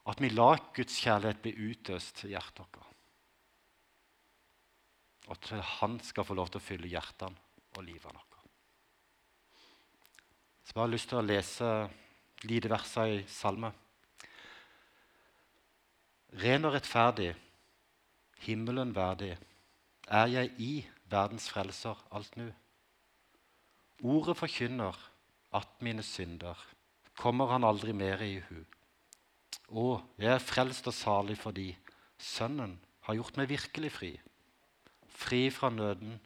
At 0.07 0.21
vi 0.21 0.29
lar 0.29 0.59
Guds 0.75 0.99
kjærlighet 0.99 1.43
bli 1.43 1.53
utøst 1.71 2.25
i 2.25 2.33
hjertet 2.33 2.67
vårt. 2.75 2.90
Og 5.31 5.37
at 5.39 5.65
Han 5.79 6.01
skal 6.03 6.27
få 6.27 6.35
lov 6.35 6.51
til 6.51 6.59
å 6.59 6.65
fylle 6.65 6.91
hjertene 6.91 7.39
og 7.77 7.85
livet 7.87 8.05
vårt. 8.05 8.27
Så 10.65 10.75
jeg 10.75 10.83
har 10.83 10.91
lyst 10.91 11.09
til 11.11 11.19
å 11.19 11.27
lese 11.27 11.69
lite 12.47 12.71
verser 12.71 13.13
i 13.15 13.23
salme. 13.31 13.73
Ren 16.41 16.67
og 16.67 16.75
rettferdig, 16.77 17.33
himmelen 18.47 18.95
verdig, 18.95 19.33
er 20.07 20.31
jeg 20.31 20.53
i 20.63 20.73
verdens 21.11 21.49
frelser 21.51 21.99
alt 22.15 22.37
nu. 22.39 22.49
Ordet 24.07 24.39
forkynner 24.39 24.97
at 25.59 25.83
mine 25.83 26.03
synder 26.07 26.59
kommer 27.19 27.51
han 27.51 27.67
aldri 27.67 27.93
mer 27.93 28.23
i 28.23 28.39
hu. 28.47 28.63
Å, 29.71 29.87
jeg 30.19 30.33
er 30.35 30.43
frelst 30.43 30.87
og 30.91 30.97
salig 30.97 31.37
fordi 31.39 31.73
Sønnen 32.21 32.79
har 33.07 33.17
gjort 33.17 33.39
meg 33.41 33.51
virkelig 33.51 33.91
fri. 33.95 34.11
Fri 35.21 35.51
fra 35.51 35.71
nøden, 35.71 36.21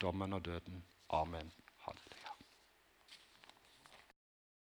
dommen 0.00 0.32
og 0.32 0.44
døden. 0.44 0.84
Amen. 1.10 1.52